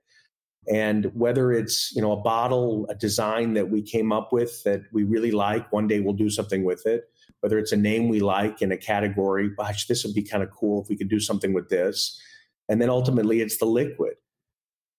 And 0.71 1.11
whether 1.13 1.51
it's 1.51 1.93
you 1.93 2.01
know 2.01 2.13
a 2.13 2.21
bottle, 2.21 2.87
a 2.89 2.95
design 2.95 3.53
that 3.55 3.69
we 3.69 3.81
came 3.81 4.13
up 4.13 4.31
with 4.31 4.63
that 4.63 4.83
we 4.93 5.03
really 5.03 5.31
like, 5.31 5.69
one 5.73 5.87
day 5.87 5.99
we'll 5.99 6.13
do 6.13 6.29
something 6.29 6.63
with 6.63 6.85
it. 6.85 7.09
Whether 7.43 7.59
it's 7.59 7.73
a 7.73 7.77
name 7.77 8.09
we 8.09 8.21
like 8.21 8.61
in 8.61 8.71
a 8.71 8.77
category, 8.77 9.49
gosh, 9.55 9.85
this 9.85 10.03
would 10.03 10.15
be 10.15 10.23
kind 10.23 10.41
of 10.41 10.49
cool 10.49 10.81
if 10.81 10.89
we 10.89 10.95
could 10.95 11.09
do 11.09 11.19
something 11.19 11.53
with 11.53 11.69
this. 11.69 12.19
And 12.69 12.81
then 12.81 12.89
ultimately, 12.89 13.41
it's 13.41 13.57
the 13.57 13.65
liquid 13.65 14.13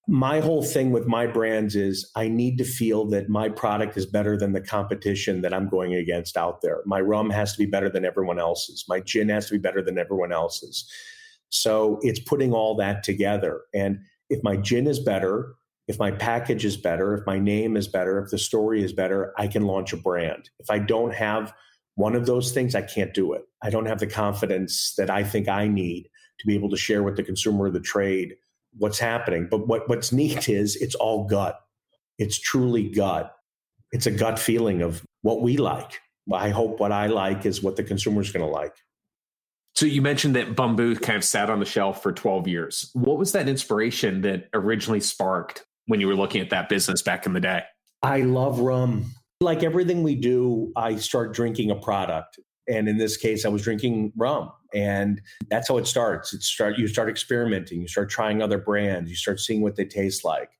my 0.06 0.40
whole 0.40 0.62
thing 0.62 0.90
with 0.90 1.06
my 1.06 1.26
brands 1.26 1.74
is 1.74 2.10
I 2.14 2.28
need 2.28 2.58
to 2.58 2.64
feel 2.64 3.06
that 3.06 3.30
my 3.30 3.48
product 3.48 3.96
is 3.96 4.04
better 4.04 4.36
than 4.36 4.52
the 4.52 4.60
competition 4.60 5.40
that 5.40 5.54
I'm 5.54 5.68
going 5.68 5.94
against 5.94 6.36
out 6.36 6.60
there. 6.60 6.82
My 6.84 7.00
rum 7.00 7.30
has 7.30 7.52
to 7.52 7.58
be 7.58 7.66
better 7.66 7.88
than 7.88 8.04
everyone 8.04 8.38
else's. 8.38 8.84
My 8.86 9.00
gin 9.00 9.30
has 9.30 9.46
to 9.46 9.52
be 9.52 9.58
better 9.58 9.82
than 9.82 9.98
everyone 9.98 10.32
else's. 10.32 10.90
So 11.48 11.98
it's 12.02 12.20
putting 12.20 12.52
all 12.52 12.74
that 12.76 13.02
together. 13.02 13.62
And 13.72 14.00
if 14.28 14.42
my 14.42 14.56
gin 14.56 14.86
is 14.86 14.98
better, 14.98 15.54
if 15.88 15.98
my 15.98 16.10
package 16.10 16.64
is 16.66 16.76
better, 16.76 17.14
if 17.14 17.26
my 17.26 17.38
name 17.38 17.76
is 17.76 17.88
better, 17.88 18.22
if 18.22 18.30
the 18.30 18.38
story 18.38 18.82
is 18.84 18.92
better, 18.92 19.32
I 19.38 19.46
can 19.46 19.64
launch 19.64 19.94
a 19.94 19.96
brand. 19.96 20.50
If 20.58 20.70
I 20.70 20.80
don't 20.80 21.14
have 21.14 21.54
one 21.96 22.16
of 22.16 22.26
those 22.26 22.52
things, 22.52 22.74
I 22.74 22.82
can't 22.82 23.14
do 23.14 23.32
it. 23.34 23.42
I 23.62 23.70
don't 23.70 23.86
have 23.86 24.00
the 24.00 24.06
confidence 24.06 24.94
that 24.98 25.10
I 25.10 25.22
think 25.22 25.48
I 25.48 25.68
need 25.68 26.08
to 26.40 26.46
be 26.46 26.54
able 26.54 26.70
to 26.70 26.76
share 26.76 27.02
with 27.02 27.16
the 27.16 27.22
consumer 27.22 27.66
or 27.66 27.70
the 27.70 27.80
trade 27.80 28.34
what's 28.76 28.98
happening. 28.98 29.46
But 29.50 29.68
what, 29.68 29.88
what's 29.88 30.12
neat 30.12 30.48
is 30.48 30.76
it's 30.76 30.94
all 30.96 31.26
gut. 31.26 31.60
It's 32.18 32.38
truly 32.38 32.88
gut. 32.90 33.34
It's 33.92 34.06
a 34.06 34.10
gut 34.10 34.38
feeling 34.38 34.82
of 34.82 35.04
what 35.22 35.40
we 35.40 35.56
like. 35.56 36.00
I 36.32 36.48
hope 36.48 36.80
what 36.80 36.90
I 36.90 37.06
like 37.06 37.46
is 37.46 37.62
what 37.62 37.76
the 37.76 37.84
consumer 37.84 38.20
is 38.20 38.32
going 38.32 38.44
to 38.44 38.50
like. 38.50 38.74
So 39.74 39.86
you 39.86 40.02
mentioned 40.02 40.36
that 40.36 40.54
Bumbu 40.54 41.00
kind 41.00 41.16
of 41.16 41.24
sat 41.24 41.50
on 41.50 41.58
the 41.58 41.66
shelf 41.66 42.02
for 42.02 42.12
12 42.12 42.46
years. 42.46 42.90
What 42.94 43.18
was 43.18 43.32
that 43.32 43.48
inspiration 43.48 44.20
that 44.22 44.48
originally 44.54 45.00
sparked 45.00 45.64
when 45.86 46.00
you 46.00 46.06
were 46.06 46.14
looking 46.14 46.40
at 46.40 46.50
that 46.50 46.68
business 46.68 47.02
back 47.02 47.26
in 47.26 47.32
the 47.32 47.40
day? 47.40 47.62
I 48.02 48.20
love 48.20 48.60
rum. 48.60 49.12
Like 49.44 49.62
everything 49.62 50.02
we 50.02 50.14
do, 50.14 50.72
I 50.74 50.96
start 50.96 51.34
drinking 51.34 51.70
a 51.70 51.76
product. 51.76 52.40
And 52.66 52.88
in 52.88 52.96
this 52.96 53.18
case, 53.18 53.44
I 53.44 53.50
was 53.50 53.62
drinking 53.62 54.12
rum. 54.16 54.50
And 54.72 55.20
that's 55.50 55.68
how 55.68 55.76
it 55.76 55.86
starts. 55.86 56.32
It 56.32 56.42
start 56.42 56.78
you 56.78 56.88
start 56.88 57.10
experimenting, 57.10 57.82
you 57.82 57.88
start 57.88 58.08
trying 58.08 58.40
other 58.40 58.58
brands, 58.58 59.10
you 59.10 59.16
start 59.16 59.38
seeing 59.38 59.60
what 59.60 59.76
they 59.76 59.84
taste 59.84 60.24
like. 60.24 60.50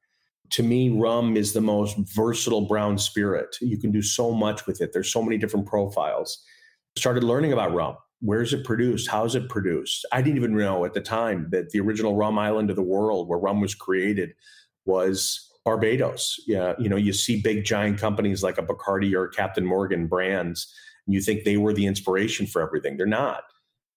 To 0.51 0.63
me, 0.63 0.91
rum 0.91 1.37
is 1.37 1.55
the 1.55 1.63
most 1.63 1.97
versatile 2.15 2.69
brown 2.69 2.99
spirit. 2.99 3.57
You 3.63 3.79
can 3.79 3.91
do 3.91 4.03
so 4.03 4.33
much 4.33 4.67
with 4.67 4.83
it. 4.83 4.93
There's 4.93 5.11
so 5.11 5.23
many 5.23 5.39
different 5.39 5.67
profiles. 5.67 6.45
Started 6.97 7.25
learning 7.25 7.55
about 7.55 7.73
rum. 7.75 7.97
Where 8.21 8.43
is 8.43 8.53
it 8.53 8.65
produced? 8.65 9.09
How 9.09 9.25
is 9.25 9.35
it 9.35 9.49
produced? 9.49 10.07
I 10.13 10.21
didn't 10.21 10.37
even 10.37 10.57
know 10.57 10.85
at 10.85 10.93
the 10.93 11.01
time 11.01 11.49
that 11.51 11.71
the 11.71 11.81
original 11.81 12.17
rum 12.17 12.39
island 12.39 12.69
of 12.69 12.77
the 12.77 12.83
world 12.83 13.29
where 13.29 13.39
rum 13.39 13.61
was 13.63 13.75
created 13.75 14.35
was 14.85 15.51
Barbados. 15.65 16.37
Yeah, 16.47 16.75
you 16.79 16.89
know, 16.89 16.97
you 16.97 17.13
see 17.13 17.41
big 17.41 17.65
giant 17.65 17.99
companies 17.99 18.43
like 18.43 18.59
a 18.59 18.63
Bacardi 18.63 19.15
or 19.15 19.25
a 19.25 19.31
Captain 19.31 19.65
Morgan 19.65 20.07
brands 20.07 20.73
and 21.07 21.15
you 21.15 21.21
think 21.21 21.45
they 21.45 21.57
were 21.57 21.73
the 21.73 21.87
inspiration 21.87 22.47
for 22.47 22.63
everything. 22.63 22.97
They're 22.97 23.07
not. 23.07 23.45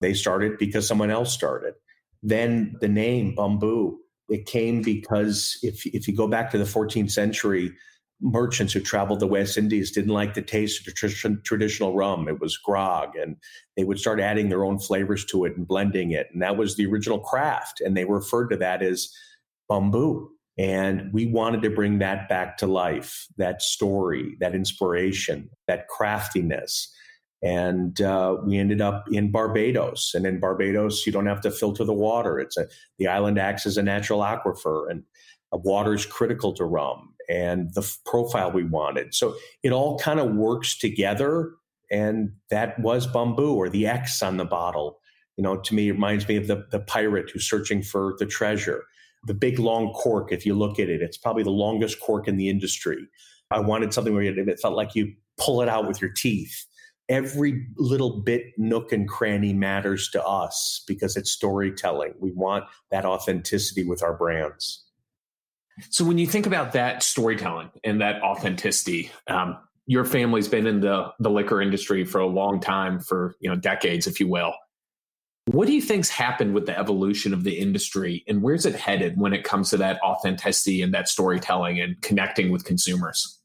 They 0.02 0.14
started 0.14 0.58
because 0.58 0.88
someone 0.88 1.12
else 1.12 1.34
started. 1.34 1.74
Then 2.22 2.76
the 2.82 2.88
name 2.88 3.36
Bumbu, 3.36 3.96
it 4.30 4.46
came 4.46 4.82
because 4.82 5.58
if, 5.64 5.86
if 5.86 6.08
you 6.08 6.16
go 6.16 6.28
back 6.28 6.52
to 6.52 6.58
the 6.58 6.66
14th 6.66 7.12
century, 7.12 7.72
merchants 8.20 8.74
who 8.74 8.80
traveled 8.80 9.20
the 9.20 9.28
West 9.28 9.58
Indies 9.58 9.92
didn't 9.92 10.14
like 10.14 10.34
the 10.34 10.42
taste 10.42 10.80
of 10.80 10.94
the 10.94 11.38
traditional 11.44 11.96
rum. 11.96 12.28
It 12.28 12.40
was 12.40 12.58
grog, 12.58 13.16
and 13.16 13.38
they 13.76 13.84
would 13.84 14.00
start 14.00 14.20
adding 14.20 14.50
their 14.50 14.66
own 14.66 14.80
flavors 14.80 15.24
to 15.26 15.46
it 15.46 15.56
and 15.56 15.68
blending 15.68 16.12
it. 16.12 16.28
And 16.34 16.42
that 16.42 16.58
was 16.58 16.76
the 16.76 16.88
original 16.88 17.20
craft. 17.20 17.80
And 17.80 17.96
they 17.96 18.06
referred 18.06 18.50
to 18.50 18.58
that 18.58 18.82
as 18.82 19.10
Bumbu. 19.70 20.28
And 20.58 21.14
we 21.14 21.28
wanted 21.28 21.62
to 21.62 21.70
bring 21.70 22.00
that 22.00 22.28
back 22.28 22.58
to 22.58 22.68
life 22.68 23.28
that 23.38 23.62
story, 23.62 24.36
that 24.40 24.56
inspiration, 24.56 25.50
that 25.68 25.88
craftiness. 25.88 26.92
And 27.44 28.02
uh, 28.02 28.38
we 28.44 28.58
ended 28.58 28.82
up 28.82 29.06
in 29.12 29.32
Barbados. 29.32 30.14
And 30.16 30.26
in 30.26 30.40
Barbados, 30.40 31.06
you 31.06 31.12
don't 31.12 31.28
have 31.28 31.42
to 31.42 31.52
filter 31.52 31.84
the 31.84 31.94
water. 31.94 32.40
It's 32.40 32.58
a, 32.58 32.68
the 32.98 33.08
island 33.08 33.38
acts 33.38 33.68
as 33.68 33.78
a 33.78 33.84
natural 33.84 34.22
aquifer, 34.22 34.90
and 34.90 35.04
water 35.52 35.94
is 35.94 36.06
critical 36.06 36.54
to 36.54 36.66
rum 36.66 37.14
and 37.30 37.74
the 37.74 37.82
f- 37.82 38.00
profile 38.06 38.52
we 38.52 38.64
wanted. 38.64 39.14
So 39.14 39.36
it 39.62 39.72
all 39.72 40.00
kind 40.00 40.20
of 40.20 40.34
works 40.34 40.78
together. 40.78 41.52
And 41.92 42.32
that 42.50 42.80
was 42.80 43.08
Bumbu 43.08 43.54
or 43.54 43.70
the 43.70 43.86
X 43.86 44.24
on 44.24 44.38
the 44.38 44.46
bottle. 44.46 45.00
You 45.38 45.44
know, 45.44 45.58
to 45.58 45.76
me, 45.76 45.90
it 45.90 45.94
reminds 45.94 46.28
me 46.28 46.38
of 46.38 46.48
the, 46.48 46.66
the 46.72 46.80
pirate 46.80 47.30
who's 47.30 47.48
searching 47.48 47.84
for 47.84 48.16
the 48.18 48.26
treasure 48.26 48.84
the 49.26 49.34
big 49.34 49.60
long 49.60 49.94
cork, 49.94 50.32
if 50.32 50.46
you 50.46 50.54
look 50.54 50.80
at 50.80 50.90
it, 50.90 51.02
it's 51.02 51.18
probably 51.18 51.44
the 51.44 51.50
longest 51.50 52.00
cork 52.00 52.28
in 52.28 52.38
the 52.38 52.50
industry. 52.50 53.08
I 53.52 53.60
wanted 53.60 53.94
something 53.94 54.14
where 54.14 54.24
it 54.24 54.60
felt 54.60 54.76
like 54.76 54.96
you 54.96 55.14
pull 55.38 55.62
it 55.62 55.70
out 55.70 55.88
with 55.88 56.02
your 56.02 56.12
teeth. 56.12 56.66
Every 57.10 57.66
little 57.78 58.22
bit, 58.22 58.48
nook 58.58 58.92
and 58.92 59.08
cranny 59.08 59.54
matters 59.54 60.10
to 60.10 60.24
us 60.24 60.84
because 60.88 61.16
it's 61.16 61.32
storytelling. 61.32 62.14
We 62.20 62.32
want 62.32 62.66
that 62.92 63.06
authenticity 63.06 63.86
with 63.86 64.04
our 64.04 64.14
brands. 64.14 64.84
So, 65.90 66.04
when 66.04 66.18
you 66.18 66.28
think 66.28 66.46
about 66.46 66.74
that 66.74 67.04
storytelling 67.04 67.70
and 67.86 68.02
that 68.02 68.22
authenticity, 68.24 69.12
um, 69.28 69.58
your 69.86 70.04
family's 70.04 70.50
been 70.50 70.68
in 70.68 70.82
the 70.82 71.14
the 71.20 71.30
liquor 71.30 71.62
industry 71.62 72.04
for 72.04 72.20
a 72.20 72.28
long 72.28 72.60
time, 72.60 73.00
for 73.00 73.36
you 73.40 73.50
know 73.50 73.56
decades, 73.56 74.06
if 74.06 74.20
you 74.20 74.28
will. 74.28 74.54
What 75.48 75.66
do 75.66 75.74
you 75.74 75.82
think's 75.82 76.10
happened 76.10 76.54
with 76.54 76.66
the 76.66 76.78
evolution 76.78 77.34
of 77.34 77.46
the 77.46 77.58
industry 77.58 78.22
and 78.28 78.42
where's 78.42 78.66
it 78.66 78.76
headed 78.76 79.18
when 79.18 79.32
it 79.32 79.46
comes 79.46 79.70
to 79.70 79.78
that 79.78 79.98
authenticity 80.04 80.82
and 80.82 80.94
that 80.94 81.08
storytelling 81.08 81.80
and 81.80 82.02
connecting 82.02 82.52
with 82.52 82.66
consumers? 82.66 83.40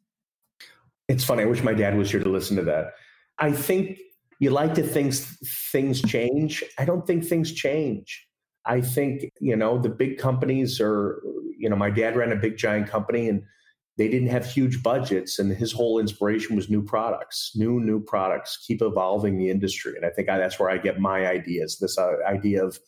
It's 1.09 1.23
funny. 1.23 1.45
I 1.45 1.47
wish 1.47 1.63
my 1.63 1.75
dad 1.75 1.97
was 1.97 2.11
here 2.11 2.19
to 2.19 2.29
listen 2.29 2.57
to 2.57 2.65
that. 2.65 2.95
I 3.39 3.53
think 3.53 4.01
you 4.41 4.51
like 4.51 4.75
to 4.75 4.83
think 4.83 5.15
things 5.15 6.03
change. 6.03 6.65
I 6.77 6.85
don't 6.85 7.07
think 7.07 7.25
things 7.25 7.53
change. 7.53 8.27
I 8.65 8.81
think, 8.81 9.31
you 9.41 9.55
know, 9.55 9.79
the 9.79 9.89
big 9.89 10.19
companies 10.19 10.81
are, 10.81 11.23
you 11.57 11.69
know, 11.69 11.77
my 11.77 11.91
dad 11.91 12.17
ran 12.17 12.33
a 12.33 12.37
big 12.37 12.57
giant 12.57 12.89
company 12.89 13.29
and 13.29 13.45
they 13.99 14.09
didn't 14.09 14.29
have 14.29 14.47
huge 14.47 14.83
budgets 14.83 15.39
and 15.39 15.53
his 15.53 15.73
whole 15.73 15.99
inspiration 15.99 16.57
was 16.57 16.71
new 16.71 16.83
products 16.83 17.53
new 17.55 17.81
new 17.81 18.01
products 18.01 18.65
keep 18.67 18.81
evolving 18.83 19.37
the 19.37 19.51
industry. 19.51 19.95
And 19.97 20.07
i 20.07 20.11
think 20.11 20.29
I, 20.29 20.39
that's 20.39 20.59
where 20.59 20.71
i 20.71 20.79
get 20.79 20.99
my 21.01 21.27
ideas 21.27 21.79
this 21.79 21.99
uh, 21.99 22.17
idea 22.27 22.65
of 22.65 22.79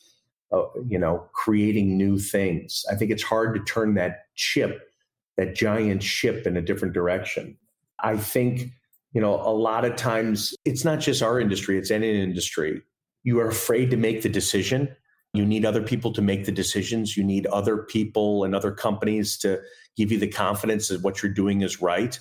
uh, 0.55 0.67
you 0.87 0.99
know 0.99 1.29
creating 1.33 1.97
new 1.97 2.19
things. 2.19 2.85
I 2.91 2.95
think 2.95 3.11
it's 3.11 3.23
hard 3.23 3.55
to 3.55 3.65
turn 3.65 3.95
that 3.95 4.27
chip 4.35 4.89
that 5.37 5.57
giant 5.57 6.03
ship 6.03 6.47
in 6.47 6.57
a 6.57 6.63
different 6.63 6.95
direction. 6.95 7.57
I 8.01 8.17
think 8.17 8.71
you 9.13 9.21
know 9.21 9.35
a 9.35 9.51
lot 9.53 9.85
of 9.85 9.97
times 9.97 10.55
it's 10.65 10.85
not 10.85 11.01
just 11.01 11.23
our 11.23 11.41
industry 11.41 11.79
it's 11.79 11.91
any 11.91 12.23
industry. 12.23 12.83
You 13.23 13.41
are 13.41 13.49
afraid 13.49 13.91
to 13.91 13.97
make 13.97 14.23
the 14.23 14.29
decision. 14.29 14.95
You 15.33 15.45
need 15.45 15.65
other 15.65 15.83
people 15.83 16.13
to 16.13 16.23
make 16.23 16.45
the 16.45 16.53
decisions. 16.53 17.17
You 17.17 17.25
need 17.25 17.47
other 17.47 17.79
people 17.79 18.45
and 18.45 18.55
other 18.55 18.71
companies 18.71 19.37
to 19.39 19.61
give 19.97 20.13
you 20.13 20.19
the 20.19 20.29
confidence 20.29 20.89
that 20.89 21.03
what 21.03 21.23
you're 21.23 21.33
doing 21.33 21.63
is 21.63 21.83
right. 21.83 22.19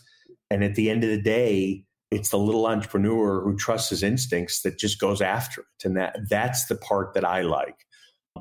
And 0.49 0.63
at 0.63 0.75
the 0.75 0.89
end 0.89 1.03
of 1.03 1.09
the 1.09 1.21
day, 1.21 1.85
It's 2.13 2.29
the 2.29 2.37
little 2.37 2.67
entrepreneur 2.67 3.41
who 3.41 3.57
trusts 3.57 3.89
his 3.89 4.03
instincts 4.03 4.61
that 4.61 4.77
just 4.77 4.99
goes 4.99 5.19
after 5.19 5.61
it. 5.61 5.85
And 5.85 5.97
that 5.97 6.15
that's 6.29 6.65
the 6.65 6.75
part 6.75 7.15
that 7.15 7.25
I 7.25 7.41
like. 7.41 7.87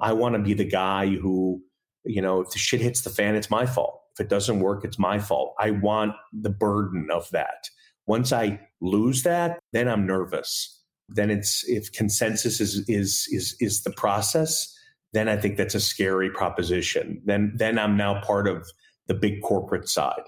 I 0.01 0.13
want 0.13 0.35
to 0.35 0.43
be 0.43 0.53
the 0.53 0.69
guy 0.69 1.07
who, 1.07 1.63
you 2.05 2.21
know, 2.21 2.43
if 2.43 2.51
the 2.51 2.59
shit 2.59 2.83
hits 2.83 3.01
the 3.01 3.09
fan, 3.09 3.35
it's 3.35 3.51
my 3.51 3.65
fault. 3.65 3.99
If 4.15 4.27
it 4.27 4.29
doesn't 4.29 4.61
work, 4.61 4.85
it's 4.85 4.99
my 4.99 5.19
fault. 5.19 5.55
I 5.59 5.71
want 5.71 6.13
the 6.35 6.51
burden 6.51 7.09
of 7.11 7.31
that. 7.31 7.71
Once 8.07 8.31
I 8.31 8.61
lose 8.83 9.23
that, 9.23 9.59
then 9.73 9.89
I'm 9.89 10.07
nervous. 10.07 10.83
Then 11.09 11.31
it's 11.31 11.65
if 11.67 11.91
consensus 11.93 12.61
is 12.61 12.85
is 12.89 13.27
is 13.31 13.57
is 13.59 13.85
the 13.85 13.93
process, 13.93 14.71
then 15.15 15.31
I 15.31 15.39
think 15.39 15.57
that's 15.57 15.75
a 15.75 15.81
scary 15.81 16.29
proposition. 16.29 17.23
Then 17.25 17.55
then 17.57 17.79
I'm 17.79 17.97
now 17.97 18.21
part 18.21 18.47
of 18.49 18.71
the 19.13 19.19
big 19.19 19.43
corporate 19.43 19.89
side. 19.89 20.23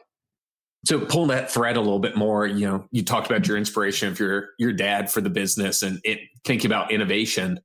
So 0.85 1.01
pull 1.01 1.27
that 1.27 1.51
thread 1.51 1.77
a 1.77 1.81
little 1.81 1.99
bit 1.99 2.17
more, 2.17 2.47
you 2.47 2.67
know, 2.67 2.87
you 2.91 3.03
talked 3.03 3.31
about 3.31 3.49
your 3.49 3.57
inspiration 3.57 4.09
of 4.09 4.21
your 4.21 4.51
your 4.59 4.73
dad 4.73 5.11
for 5.11 5.23
the 5.23 5.31
business 5.31 5.83
and 5.83 5.99
it, 6.05 6.21
thinking 6.45 6.71
about 6.71 6.93
innovation. 6.93 7.61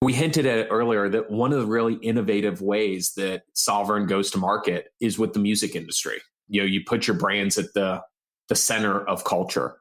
We 0.00 0.14
hinted 0.14 0.46
at 0.46 0.58
it 0.58 0.68
earlier 0.70 1.08
that 1.10 1.30
one 1.30 1.52
of 1.52 1.58
the 1.58 1.66
really 1.66 1.94
innovative 1.94 2.62
ways 2.62 3.12
that 3.16 3.42
Sovereign 3.52 4.06
goes 4.06 4.30
to 4.30 4.38
market 4.38 4.86
is 5.00 5.18
with 5.18 5.34
the 5.34 5.40
music 5.40 5.76
industry. 5.76 6.22
You 6.48 6.62
know, 6.62 6.66
you 6.66 6.82
put 6.86 7.06
your 7.06 7.16
brands 7.16 7.58
at 7.58 7.74
the 7.74 8.00
the 8.48 8.54
center 8.54 9.06
of 9.06 9.24
culture. 9.24 9.76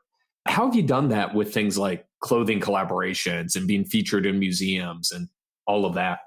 How 0.45 0.65
have 0.65 0.75
you 0.75 0.83
done 0.83 1.09
that 1.09 1.33
with 1.33 1.53
things 1.53 1.77
like 1.77 2.05
clothing 2.19 2.59
collaborations 2.59 3.55
and 3.55 3.67
being 3.67 3.85
featured 3.85 4.25
in 4.25 4.39
museums 4.39 5.13
and 5.13 5.29
all 5.65 5.85
of 5.85 5.93
that? 5.93 6.19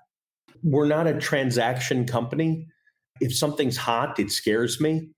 We're 0.62 0.86
not 0.86 1.06
a 1.06 1.18
transaction 1.18 2.06
company. 2.06 2.68
If 3.20 3.36
something's 3.36 3.76
hot, 3.76 4.18
it 4.18 4.30
scares 4.30 4.80
me. 4.80 5.10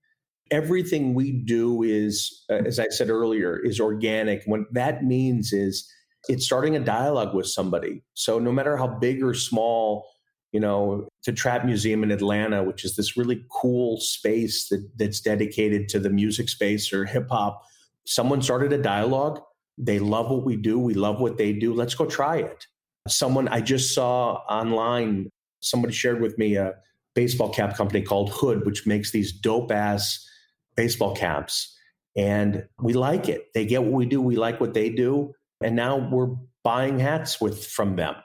Everything 0.51 1.13
we 1.13 1.31
do 1.31 1.83
is, 1.83 2.43
uh, 2.49 2.61
as 2.65 2.79
I 2.79 2.89
said 2.89 3.09
earlier, 3.09 3.57
is 3.57 3.79
organic. 3.79 4.43
What 4.45 4.61
that 4.71 5.03
means 5.03 5.53
is 5.53 5.89
it's 6.29 6.45
starting 6.45 6.75
a 6.75 6.79
dialogue 6.79 7.33
with 7.33 7.47
somebody. 7.47 8.03
So 8.13 8.39
no 8.39 8.51
matter 8.51 8.77
how 8.77 8.87
big 8.87 9.23
or 9.23 9.33
small, 9.33 10.07
you 10.51 10.59
know, 10.59 11.07
to 11.23 11.33
Trap 11.33 11.65
Museum 11.65 12.03
in 12.03 12.11
Atlanta, 12.11 12.63
which 12.63 12.85
is 12.85 12.95
this 12.95 13.17
really 13.17 13.43
cool 13.49 13.99
space 13.99 14.69
that, 14.69 14.87
that's 14.97 15.19
dedicated 15.19 15.89
to 15.89 15.99
the 15.99 16.09
music 16.09 16.47
space 16.49 16.93
or 16.93 17.05
hip 17.05 17.27
hop, 17.29 17.61
someone 18.05 18.41
started 18.41 18.71
a 18.71 18.81
dialogue. 18.81 19.41
They 19.77 19.99
love 19.99 20.29
what 20.29 20.45
we 20.45 20.55
do. 20.55 20.77
We 20.77 20.93
love 20.93 21.19
what 21.19 21.37
they 21.37 21.53
do. 21.53 21.73
Let's 21.73 21.95
go 21.95 22.05
try 22.05 22.37
it. 22.37 22.67
Someone 23.07 23.47
I 23.47 23.61
just 23.61 23.93
saw 23.93 24.35
online, 24.47 25.29
somebody 25.61 25.93
shared 25.93 26.21
with 26.21 26.37
me 26.37 26.55
a 26.55 26.75
baseball 27.15 27.49
cap 27.49 27.75
company 27.75 28.01
called 28.01 28.31
Hood, 28.31 28.65
which 28.65 28.85
makes 28.85 29.11
these 29.11 29.31
dope 29.31 29.71
ass 29.71 30.27
baseball 30.75 31.15
caps. 31.15 31.75
And 32.15 32.67
we 32.81 32.93
like 32.93 33.29
it. 33.29 33.53
They 33.53 33.65
get 33.65 33.83
what 33.83 33.93
we 33.93 34.05
do. 34.05 34.21
We 34.21 34.35
like 34.35 34.59
what 34.59 34.73
they 34.73 34.89
do. 34.89 35.33
And 35.63 35.75
now 35.75 35.97
we're 35.97 36.35
buying 36.63 36.99
hats 36.99 37.41
with 37.41 37.65
from 37.65 37.95
them. 37.95 38.15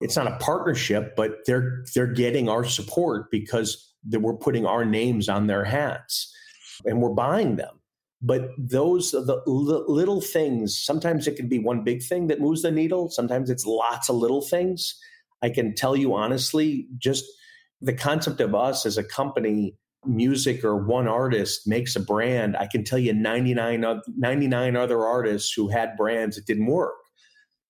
It's 0.00 0.16
not 0.16 0.26
a 0.28 0.36
partnership, 0.36 1.16
but 1.16 1.38
they're 1.46 1.84
they're 1.94 2.06
getting 2.06 2.48
our 2.48 2.64
support 2.64 3.30
because 3.30 3.94
we're 4.10 4.36
putting 4.36 4.64
our 4.64 4.84
names 4.84 5.28
on 5.28 5.46
their 5.46 5.64
hats 5.64 6.32
and 6.84 7.00
we're 7.00 7.14
buying 7.14 7.56
them. 7.56 7.80
But 8.20 8.50
those 8.58 9.14
are 9.14 9.24
the 9.24 9.42
little 9.46 10.20
things. 10.20 10.76
Sometimes 10.76 11.26
it 11.26 11.36
can 11.36 11.48
be 11.48 11.58
one 11.58 11.84
big 11.84 12.02
thing 12.02 12.26
that 12.28 12.40
moves 12.40 12.62
the 12.62 12.70
needle. 12.70 13.10
Sometimes 13.10 13.48
it's 13.48 13.64
lots 13.64 14.08
of 14.08 14.16
little 14.16 14.42
things. 14.42 14.98
I 15.42 15.50
can 15.50 15.74
tell 15.74 15.96
you 15.96 16.14
honestly, 16.14 16.88
just 16.98 17.24
the 17.80 17.92
concept 17.92 18.40
of 18.40 18.54
us 18.54 18.86
as 18.86 18.98
a 18.98 19.04
company, 19.04 19.76
music 20.04 20.64
or 20.64 20.76
one 20.76 21.08
artist 21.08 21.66
makes 21.66 21.96
a 21.96 22.00
brand. 22.00 22.56
I 22.56 22.66
can 22.66 22.84
tell 22.84 22.98
you 22.98 23.12
99, 23.12 23.84
99 24.16 24.76
other 24.76 25.04
artists 25.04 25.52
who 25.52 25.68
had 25.68 25.96
brands 25.96 26.36
that 26.36 26.46
didn't 26.46 26.66
work. 26.66 26.94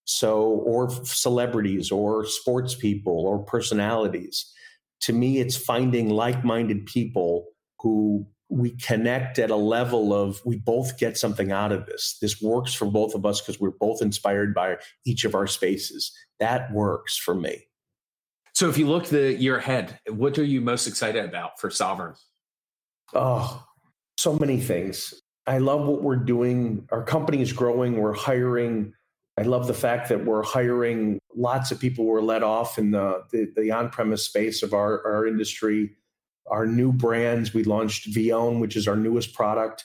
So, 0.04 0.42
or 0.42 0.90
celebrities 1.04 1.90
or 1.90 2.24
sports 2.24 2.74
people 2.74 3.26
or 3.26 3.44
personalities. 3.44 4.50
To 5.02 5.12
me, 5.12 5.38
it's 5.38 5.56
finding 5.56 6.08
like 6.08 6.44
minded 6.44 6.86
people 6.86 7.46
who 7.80 8.26
we 8.48 8.70
connect 8.70 9.38
at 9.38 9.50
a 9.50 9.56
level 9.56 10.14
of 10.14 10.40
we 10.44 10.56
both 10.56 10.98
get 10.98 11.18
something 11.18 11.52
out 11.52 11.72
of 11.72 11.84
this. 11.86 12.16
This 12.22 12.40
works 12.40 12.72
for 12.72 12.86
both 12.86 13.14
of 13.14 13.26
us 13.26 13.40
because 13.40 13.60
we're 13.60 13.72
both 13.78 14.00
inspired 14.00 14.54
by 14.54 14.78
each 15.04 15.24
of 15.24 15.34
our 15.34 15.46
spaces. 15.46 16.10
That 16.40 16.72
works 16.72 17.16
for 17.16 17.34
me. 17.34 17.67
So 18.58 18.68
if 18.68 18.76
you 18.76 18.88
look 18.88 19.04
the 19.04 19.34
year 19.34 19.58
ahead, 19.58 20.00
what 20.10 20.36
are 20.36 20.42
you 20.42 20.60
most 20.60 20.88
excited 20.88 21.24
about 21.24 21.60
for 21.60 21.70
Sovereign? 21.70 22.16
Oh, 23.14 23.64
so 24.16 24.32
many 24.32 24.58
things. 24.58 25.14
I 25.46 25.58
love 25.58 25.86
what 25.86 26.02
we're 26.02 26.16
doing. 26.16 26.88
Our 26.90 27.04
company 27.04 27.40
is 27.40 27.52
growing. 27.52 27.98
We're 27.98 28.14
hiring. 28.16 28.94
I 29.38 29.42
love 29.42 29.68
the 29.68 29.74
fact 29.74 30.08
that 30.08 30.24
we're 30.24 30.42
hiring 30.42 31.20
lots 31.36 31.70
of 31.70 31.78
people 31.78 32.04
were 32.04 32.20
let 32.20 32.42
off 32.42 32.78
in 32.78 32.90
the, 32.90 33.22
the, 33.30 33.52
the 33.56 33.70
on-premise 33.70 34.24
space 34.24 34.64
of 34.64 34.74
our, 34.74 35.06
our 35.06 35.28
industry 35.28 35.94
our 36.50 36.66
new 36.66 36.92
brands. 36.92 37.54
We 37.54 37.62
launched 37.62 38.12
Villon, 38.12 38.58
which 38.58 38.74
is 38.74 38.88
our 38.88 38.96
newest 38.96 39.34
product, 39.34 39.84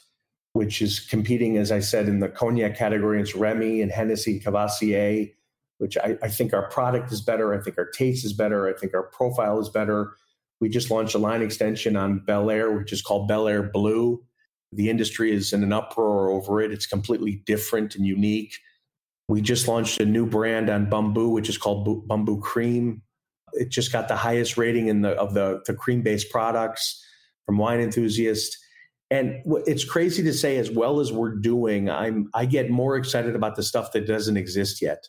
which 0.53 0.81
is 0.81 0.99
competing, 0.99 1.57
as 1.57 1.71
I 1.71 1.79
said, 1.79 2.07
in 2.07 2.19
the 2.19 2.27
cognac 2.29 2.75
category. 2.75 3.21
It's 3.21 3.35
Remy 3.35 3.83
and 3.83 3.91
Hennessy 3.91 4.39
Courvoisier, 4.39 5.27
which 5.83 5.97
I, 5.97 6.17
I 6.23 6.29
think 6.29 6.53
our 6.53 6.69
product 6.69 7.11
is 7.11 7.21
better. 7.21 7.53
I 7.53 7.61
think 7.61 7.77
our 7.77 7.89
taste 7.89 8.23
is 8.23 8.31
better. 8.31 8.69
I 8.69 8.73
think 8.73 8.93
our 8.93 9.03
profile 9.03 9.59
is 9.59 9.67
better. 9.67 10.15
We 10.61 10.69
just 10.69 10.89
launched 10.89 11.13
a 11.13 11.17
line 11.19 11.41
extension 11.41 11.97
on 11.97 12.21
Belaire, 12.25 12.75
which 12.77 12.93
is 12.93 13.01
called 13.01 13.29
Belaire 13.29 13.69
Blue. 13.69 14.23
The 14.71 14.89
industry 14.89 15.33
is 15.33 15.51
in 15.51 15.61
an 15.61 15.73
uproar 15.73 16.29
over 16.29 16.61
it. 16.61 16.71
It's 16.71 16.87
completely 16.87 17.43
different 17.45 17.95
and 17.95 18.05
unique. 18.05 18.55
We 19.27 19.41
just 19.41 19.67
launched 19.67 19.99
a 19.99 20.05
new 20.05 20.25
brand 20.25 20.69
on 20.69 20.87
Bumbu, 20.87 21.33
which 21.33 21.49
is 21.49 21.57
called 21.57 22.07
Bumbu 22.07 22.41
Cream, 22.41 23.01
it 23.53 23.69
just 23.69 23.91
got 23.91 24.07
the 24.07 24.15
highest 24.15 24.57
rating 24.57 24.87
in 24.87 25.01
the 25.01 25.11
of 25.11 25.33
the, 25.33 25.61
the 25.65 25.73
cream 25.73 26.01
based 26.01 26.31
products 26.31 27.05
from 27.45 27.57
wine 27.57 27.79
enthusiasts. 27.79 28.57
And 29.11 29.41
it's 29.67 29.83
crazy 29.83 30.23
to 30.23 30.33
say, 30.33 30.57
as 30.57 30.71
well 30.71 30.99
as 30.99 31.11
we're 31.11 31.35
doing, 31.35 31.89
I'm 31.89 32.29
I 32.33 32.45
get 32.45 32.69
more 32.69 32.95
excited 32.95 33.35
about 33.35 33.55
the 33.55 33.63
stuff 33.63 33.91
that 33.91 34.07
doesn't 34.07 34.37
exist 34.37 34.81
yet. 34.81 35.07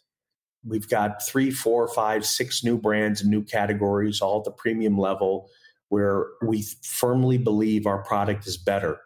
We've 0.66 0.88
got 0.88 1.26
three, 1.26 1.50
four, 1.50 1.88
five, 1.88 2.24
six 2.24 2.64
new 2.64 2.78
brands 2.78 3.20
and 3.20 3.30
new 3.30 3.42
categories, 3.42 4.20
all 4.20 4.38
at 4.38 4.44
the 4.44 4.50
premium 4.50 4.98
level, 4.98 5.50
where 5.88 6.26
we 6.42 6.64
firmly 6.82 7.38
believe 7.38 7.86
our 7.86 8.02
product 8.02 8.46
is 8.46 8.56
better. 8.56 8.98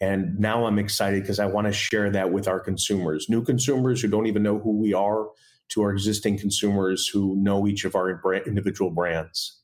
And 0.00 0.38
now 0.38 0.64
I'm 0.64 0.78
excited 0.78 1.22
because 1.22 1.38
I 1.38 1.46
want 1.46 1.66
to 1.66 1.72
share 1.72 2.10
that 2.10 2.32
with 2.32 2.48
our 2.48 2.60
consumers, 2.60 3.28
new 3.28 3.42
consumers 3.42 4.00
who 4.00 4.08
don't 4.08 4.26
even 4.26 4.42
know 4.42 4.58
who 4.58 4.78
we 4.78 4.94
are, 4.94 5.26
to 5.70 5.82
our 5.82 5.92
existing 5.92 6.38
consumers 6.38 7.06
who 7.06 7.36
know 7.36 7.66
each 7.66 7.84
of 7.84 7.94
our 7.94 8.10
individual 8.44 8.90
brands. 8.90 9.59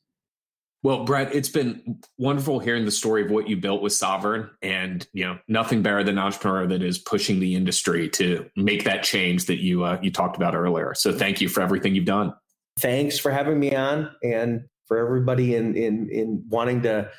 Well, 0.87 1.03
Brett, 1.03 1.35
it's 1.35 1.49
been 1.49 1.99
wonderful 2.17 2.59
hearing 2.59 2.85
the 2.85 2.91
story 2.91 3.21
of 3.21 3.29
what 3.29 3.49
you 3.49 3.57
built 3.57 3.81
with 3.81 3.91
Sovereign, 3.91 4.49
and 4.61 5.05
you 5.11 5.25
know 5.25 5.37
nothing 5.49 5.81
better 5.81 6.01
than 6.01 6.17
an 6.17 6.23
entrepreneur 6.23 6.65
that 6.65 6.81
is 6.81 6.97
pushing 6.97 7.41
the 7.41 7.55
industry 7.55 8.07
to 8.11 8.49
make 8.55 8.85
that 8.85 9.03
change 9.03 9.47
that 9.47 9.57
you 9.57 9.83
uh, 9.83 9.99
you 10.01 10.11
talked 10.11 10.37
about 10.37 10.55
earlier. 10.55 10.93
So, 10.95 11.11
thank 11.11 11.41
you 11.41 11.49
for 11.49 11.59
everything 11.59 11.93
you've 11.93 12.05
done. 12.05 12.33
Thanks 12.79 13.19
for 13.19 13.31
having 13.31 13.59
me 13.59 13.75
on, 13.75 14.11
and 14.23 14.63
for 14.85 14.97
everybody 14.97 15.55
in 15.55 15.75
in 15.75 16.09
in 16.09 16.45
wanting 16.47 16.83
to 16.83 17.09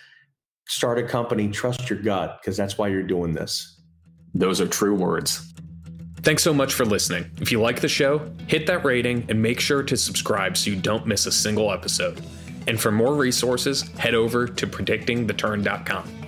start 0.67 0.99
a 0.99 1.03
company. 1.03 1.51
Trust 1.51 1.91
your 1.91 2.01
gut 2.01 2.39
because 2.41 2.57
that's 2.57 2.79
why 2.79 2.89
you're 2.89 3.03
doing 3.03 3.35
this. 3.35 3.83
Those 4.33 4.63
are 4.63 4.67
true 4.67 4.95
words. 4.95 5.53
Thanks 6.23 6.43
so 6.43 6.55
much 6.55 6.73
for 6.73 6.87
listening. 6.87 7.31
If 7.39 7.53
you 7.53 7.61
like 7.61 7.83
the 7.83 7.89
show, 7.89 8.33
hit 8.47 8.67
that 8.67 8.87
rating 8.87 9.27
and 9.29 9.43
make 9.43 9.61
sure 9.61 9.83
to 9.83 9.97
subscribe 9.99 10.57
so 10.57 10.71
you 10.71 10.77
don't 10.77 11.07
miss 11.07 11.27
a 11.27 11.33
single 11.33 11.71
episode. 11.71 12.19
And 12.69 12.79
for 12.79 12.93
more 12.93 13.15
resources, 13.15 13.83
head 13.97 14.15
over 14.15 14.47
to 14.47 14.67
predictingtheturn.com. 14.67 16.28